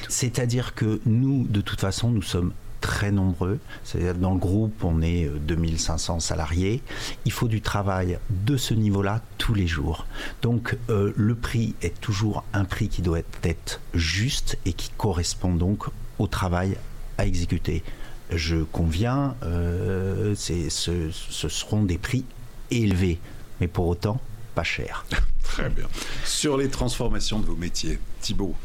C'est-à-dire 0.07 0.75
que 0.75 1.01
nous, 1.05 1.47
de 1.47 1.61
toute 1.61 1.81
façon, 1.81 2.09
nous 2.09 2.21
sommes 2.21 2.53
très 2.79 3.11
nombreux. 3.11 3.59
C'est-à-dire 3.83 4.15
dans 4.15 4.33
le 4.33 4.39
groupe, 4.39 4.83
on 4.83 5.01
est 5.01 5.27
2500 5.27 6.15
euh, 6.15 6.19
salariés. 6.19 6.81
Il 7.25 7.31
faut 7.31 7.47
du 7.47 7.61
travail 7.61 8.19
de 8.29 8.55
ce 8.55 8.73
niveau-là 8.73 9.21
tous 9.37 9.53
les 9.53 9.67
jours. 9.67 10.05
Donc 10.41 10.77
le 10.87 11.35
prix 11.35 11.75
est 11.81 11.99
toujours 12.01 12.43
un 12.53 12.65
prix 12.65 12.87
qui 12.87 13.01
doit 13.01 13.21
être 13.43 13.81
juste 13.93 14.57
et 14.65 14.73
qui 14.73 14.91
correspond 14.97 15.55
donc 15.55 15.85
au 16.19 16.27
travail 16.27 16.77
à 17.17 17.25
exécuter. 17.25 17.83
Je 18.31 18.57
conviens, 18.57 19.35
ce, 19.43 21.09
ce 21.11 21.49
seront 21.49 21.83
des 21.83 21.97
prix 21.97 22.25
élevés, 22.71 23.19
mais 23.59 23.67
pour 23.67 23.87
autant 23.87 24.19
pas 24.53 24.63
cher. 24.63 25.05
Très 25.43 25.69
bien. 25.69 25.87
Sur 26.25 26.57
les 26.57 26.69
transformations 26.69 27.39
de 27.39 27.45
vos 27.45 27.55
métiers, 27.55 27.99
Thibault, 28.21 28.55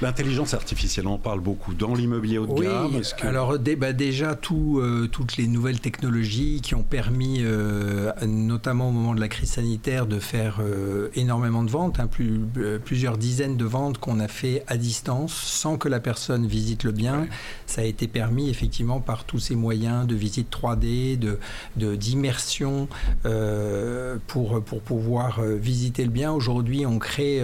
L'intelligence 0.00 0.54
artificielle, 0.54 1.08
on 1.08 1.18
parle 1.18 1.40
beaucoup 1.40 1.74
dans 1.74 1.92
l'immobilier 1.92 2.38
haut 2.38 2.46
de 2.46 2.62
gamme. 2.62 3.02
Alors 3.22 3.58
bah, 3.58 3.92
déjà, 3.92 4.36
tout, 4.36 4.78
euh, 4.80 5.08
toutes 5.10 5.36
les 5.36 5.48
nouvelles 5.48 5.80
technologies 5.80 6.60
qui 6.62 6.76
ont 6.76 6.84
permis, 6.84 7.38
euh, 7.40 8.12
notamment 8.24 8.90
au 8.90 8.92
moment 8.92 9.12
de 9.12 9.20
la 9.20 9.26
crise 9.26 9.50
sanitaire, 9.50 10.06
de 10.06 10.20
faire 10.20 10.58
euh, 10.60 11.08
énormément 11.14 11.64
de 11.64 11.70
ventes, 11.70 11.98
hein, 11.98 12.06
plus, 12.06 12.40
plusieurs 12.84 13.18
dizaines 13.18 13.56
de 13.56 13.64
ventes 13.64 13.98
qu'on 13.98 14.20
a 14.20 14.28
fait 14.28 14.62
à 14.68 14.76
distance 14.76 15.32
sans 15.34 15.76
que 15.76 15.88
la 15.88 15.98
personne 15.98 16.46
visite 16.46 16.84
le 16.84 16.92
bien. 16.92 17.26
Ça 17.66 17.80
a 17.80 17.84
été 17.84 18.06
permis 18.06 18.50
effectivement 18.50 19.00
par 19.00 19.24
tous 19.24 19.40
ces 19.40 19.56
moyens 19.56 20.06
de 20.06 20.14
visite 20.14 20.48
3D, 20.50 21.18
de 21.18 21.38
d'immersion 21.76 22.88
pour, 24.26 24.62
pour 24.62 24.80
pouvoir 24.80 25.40
visiter 25.42 26.04
le 26.04 26.10
bien. 26.10 26.32
Aujourd'hui, 26.32 26.86
on 26.86 26.98
crée 26.98 27.42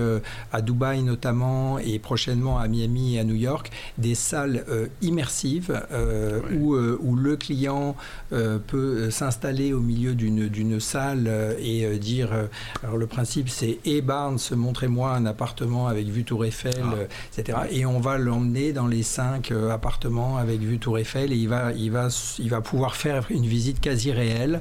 à 0.53 0.61
Dubaï 0.61 1.03
notamment 1.03 1.79
et 1.79 1.99
prochainement 1.99 2.44
à 2.53 2.69
Miami 2.69 3.17
et 3.17 3.21
à 3.21 3.25
New 3.25 3.35
York, 3.35 3.71
des 3.99 4.15
salles 4.15 4.65
euh, 4.69 4.87
immersives 5.03 5.83
euh, 5.93 6.41
où, 6.59 6.75
euh, 6.75 6.99
où, 7.01 7.17
le 7.17 7.37
client 7.37 7.97
peut 8.67 9.11
s'installer 9.11 9.73
au 9.73 9.81
milieu 9.81 10.15
d'une 10.15 10.81
salle 10.81 11.31
et 11.59 11.97
dire, 11.99 12.31
alors 12.83 12.97
le 12.97 13.07
principe 13.07 13.49
c'est, 13.49 13.79
et 13.85 14.03
Barnes, 14.03 14.39
montrez-moi 14.55 15.13
un 15.13 15.27
appartement 15.27 15.87
avec 15.87 16.09
vue 16.09 16.25
Tour 16.25 16.45
Eiffel, 16.45 16.83
ah. 16.83 16.95
etc. 17.33 17.59
Et 17.71 17.87
on 17.87 18.01
va 18.01 18.19
l'emmener 18.19 18.73
dans 18.73 18.87
les 18.87 19.03
cinq 19.03 19.53
appartements 19.71 20.37
avec 20.37 20.61
vue 20.61 20.79
Tour 20.79 20.99
Eiffel 20.99 21.33
et 21.33 21.37
il 21.37 21.49
va, 21.49 21.73
il, 21.73 21.93
va, 21.93 22.09
il 22.39 22.51
va 22.51 22.61
pouvoir 22.61 22.97
faire 22.97 23.27
une 23.31 23.47
visite 23.47 23.81
quasi 23.81 24.11
réelle. 24.11 24.61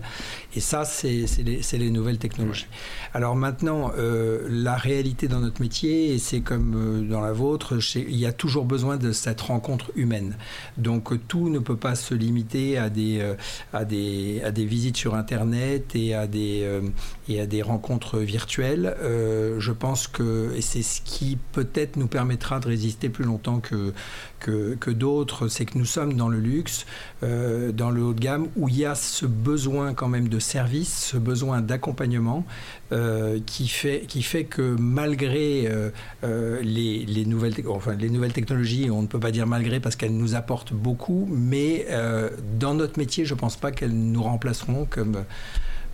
Et 0.56 0.60
ça, 0.60 0.86
c'est 0.86 1.26
les, 1.43 1.62
les, 1.74 1.89
nouvelles 1.89 2.19
technologies. 2.19 2.67
Alors 3.13 3.36
maintenant, 3.36 3.91
la 3.98 4.76
réalité 4.76 5.28
dans 5.28 5.39
notre 5.39 5.62
métier, 5.62 6.13
et 6.13 6.19
c'est 6.19 6.41
comme 6.41 7.08
dans 7.10 7.22
la 7.22 7.34
vôtre, 7.34 7.73
il 7.96 8.16
y 8.16 8.26
a 8.26 8.32
toujours 8.32 8.66
besoin 8.66 8.98
de 8.98 9.12
cette 9.12 9.42
rencontre 9.42 9.92
humaine. 9.96 10.36
Donc 10.78 11.28
tout 11.28 11.50
ne 11.50 11.60
peut 11.60 11.76
pas 11.76 11.96
se 11.96 12.14
limiter 12.14 12.78
à 12.78 12.90
des, 12.90 13.22
à 13.74 13.86
des, 13.86 14.42
à 14.44 14.52
des 14.52 14.66
visites 14.66 14.98
sur 14.98 15.16
Internet 15.16 15.96
et 15.96 16.14
à 16.14 16.28
des, 16.28 16.68
et 17.28 17.40
à 17.40 17.46
des 17.46 17.62
rencontres 17.62 18.20
virtuelles. 18.20 18.96
je 19.02 19.72
pense 19.72 20.08
que 20.08 20.56
c'est 20.62 20.84
ce 20.84 21.02
qui 21.02 21.38
peut-être 21.52 21.96
nous 21.96 22.08
permettra 22.08 22.60
de 22.60 22.68
résister 22.68 23.10
plus 23.10 23.26
longtemps 23.26 23.60
que, 23.60 23.94
que, 24.40 24.76
que 24.80 24.92
d'autres, 24.92 25.48
c'est 25.48 25.66
que 25.66 25.78
nous 25.78 25.86
sommes 25.86 26.14
dans 26.14 26.30
le 26.30 26.40
luxe, 26.40 26.86
dans 27.22 27.90
le 27.90 28.04
haut 28.04 28.14
de 28.14 28.20
gamme, 28.20 28.48
où 28.56 28.70
il 28.70 28.78
y 28.78 28.86
a 28.86 28.96
ce 28.96 29.26
besoin 29.26 29.94
quand 29.94 30.08
même 30.08 30.30
de 30.30 30.40
service, 30.40 31.12
ce 31.12 31.18
besoin 31.18 31.62
d'accompagnement 31.62 32.46
euh, 32.92 33.40
qui, 33.46 33.68
fait, 33.68 34.06
qui 34.08 34.22
fait 34.22 34.44
que 34.44 34.76
malgré 34.80 35.68
euh, 35.68 35.90
euh, 36.24 36.62
les, 36.62 37.06
les, 37.06 37.26
nouvelles, 37.26 37.56
enfin, 37.67 37.95
les 37.95 38.10
nouvelles 38.10 38.34
technologies, 38.34 38.89
on 38.89 39.02
ne 39.02 39.08
peut 39.08 39.19
pas 39.19 39.32
dire 39.32 39.47
malgré 39.47 39.80
parce 39.80 39.95
qu'elles 39.95 40.15
nous 40.15 40.36
apportent 40.36 40.73
beaucoup, 40.73 41.28
mais 41.32 41.88
dans 42.60 42.73
notre 42.73 42.99
métier, 42.99 43.26
je 43.26 43.34
ne 43.34 43.39
pense 43.39 43.56
pas 43.56 43.71
qu'elles 43.71 43.95
nous 43.95 44.23
remplaceront 44.23 44.86
comme, 44.89 45.23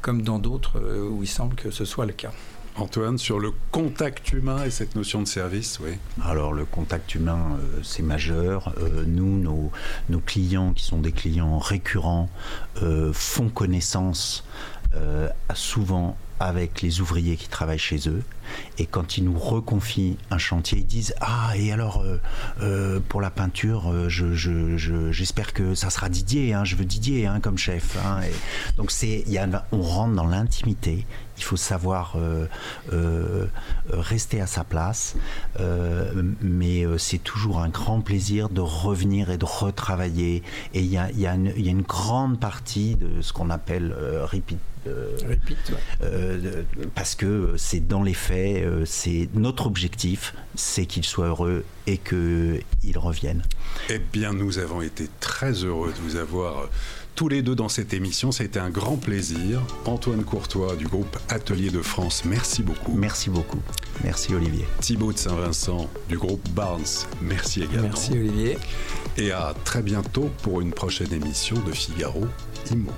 comme 0.02 0.22
dans 0.22 0.40
d'autres 0.40 0.80
où 1.10 1.24
il 1.24 1.28
semble 1.28 1.56
que 1.56 1.72
ce 1.72 1.86
soit 1.86 2.06
le 2.06 2.14
cas. 2.14 2.32
Antoine, 2.76 3.18
sur 3.18 3.40
le 3.40 3.52
contact 3.72 4.32
humain 4.32 4.64
et 4.64 4.70
cette 4.70 4.96
notion 4.96 5.22
de 5.22 5.28
service, 5.28 5.80
oui. 5.84 5.98
Alors 6.24 6.54
le 6.54 6.64
contact 6.64 7.14
humain, 7.16 7.58
c'est 7.84 8.04
majeur. 8.04 8.74
nous, 9.06 9.38
nos, 9.38 9.72
nos, 10.10 10.20
clients 10.20 10.72
qui 10.74 10.86
sont 10.86 11.00
des 11.00 11.12
clients 11.12 11.60
récurrents 11.60 12.30
font 13.12 13.50
connaissance 13.50 14.46
souvent 15.54 16.16
avec 16.40 16.82
les 16.82 17.02
ouvriers 17.02 17.36
qui 17.36 17.48
travaillent 17.48 17.78
chez 17.78 18.10
eux. 18.10 18.24
Et 18.78 18.86
quand 18.86 19.18
ils 19.18 19.24
nous 19.24 19.38
reconfient 19.38 20.18
un 20.32 20.38
chantier, 20.38 20.80
ils 20.80 20.86
disent 20.86 21.14
Ah, 21.22 21.52
et 21.56 21.72
alors, 21.72 22.02
euh, 22.02 22.20
euh, 22.62 23.00
pour 23.08 23.22
la 23.22 23.30
peinture, 23.30 23.92
euh, 23.92 24.10
j'espère 24.10 25.48
je, 25.48 25.54
que 25.54 25.76
ça 25.76 25.90
sera 25.90 26.10
Didier, 26.10 26.54
hein, 26.54 26.64
je 26.64 26.76
veux 26.76 26.86
Didier 26.86 27.28
hein, 27.28 27.40
comme 27.40 27.58
chef. 27.58 27.98
Hein. 28.06 28.22
Et 28.24 28.34
donc, 28.78 28.92
c'est, 28.92 29.24
y 29.28 29.38
a, 29.38 29.66
on 29.72 29.82
rentre 29.82 30.16
dans 30.16 30.28
l'intimité. 30.28 31.06
Il 31.38 31.44
faut 31.44 31.56
savoir 31.56 32.18
rester 33.90 34.42
à 34.42 34.48
sa 34.48 34.66
place, 34.66 35.16
mais 36.42 36.84
c'est 36.98 37.24
toujours 37.24 37.60
un 37.62 37.70
grand 37.70 38.02
plaisir 38.02 38.50
de 38.50 38.60
revenir 38.60 39.30
et 39.30 39.38
de 39.38 39.46
retravailler. 39.46 40.44
Et 40.74 40.82
il 40.82 40.88
y, 40.88 40.98
a 40.98 41.10
y 41.12 41.28
a, 41.28 41.36
une 41.36 41.82
grande 41.82 42.42
partie 42.42 42.96
de 42.96 43.22
ce 43.22 43.32
qu'on 43.32 43.52
appelle 43.52 43.96
repeat 44.30 44.60
parce 46.96 47.16
que 47.16 47.54
c'est 47.58 47.88
dans 47.88 48.04
les 48.04 48.14
faits 48.14 48.64
euh, 48.64 48.84
c'est 48.86 49.30
notre 49.34 49.66
objectif, 49.66 50.34
c'est 50.56 50.86
qu'ils 50.86 51.06
soient 51.06 51.28
heureux 51.28 51.66
et 51.88 51.98
qu'ils 51.98 52.98
reviennent. 52.98 53.44
Eh 53.90 54.00
bien, 54.00 54.34
nous 54.34 54.60
avons 54.60 54.82
été 54.82 55.08
très 55.20 55.52
heureux 55.52 55.94
de 55.94 56.02
vous 56.02 56.16
avoir 56.16 56.60
euh, 56.60 56.66
tous 57.16 57.28
les 57.28 57.42
deux 57.42 57.56
dans 57.56 57.70
cette 57.70 57.94
émission. 57.94 58.32
Ça 58.32 58.44
a 58.44 58.46
été 58.46 58.60
un 58.60 58.70
grand 58.70 58.98
plaisir. 58.98 59.62
Antoine 59.86 60.24
Courtois 60.24 60.76
du 60.76 60.86
groupe 60.86 61.18
Atelier 61.30 61.70
de 61.70 61.82
France, 61.82 62.24
merci 62.26 62.64
beaucoup. 62.64 62.94
Merci 62.94 63.30
beaucoup. 63.30 63.62
Merci 64.04 64.34
Olivier. 64.34 64.66
Thibaut 64.82 65.14
de 65.14 65.18
Saint-Vincent 65.18 65.90
du 66.08 66.18
groupe 66.18 66.48
Barnes, 66.50 66.84
merci 67.22 67.64
également. 67.64 67.90
Merci 67.90 68.14
Olivier. 68.14 68.58
Et 69.18 69.32
à 69.32 69.54
très 69.66 69.82
bientôt 69.82 70.30
pour 70.44 70.62
une 70.62 70.72
prochaine 70.72 71.12
émission 71.12 71.58
de 71.60 71.72
Figaro 71.72 72.26
Imo. 72.72 72.92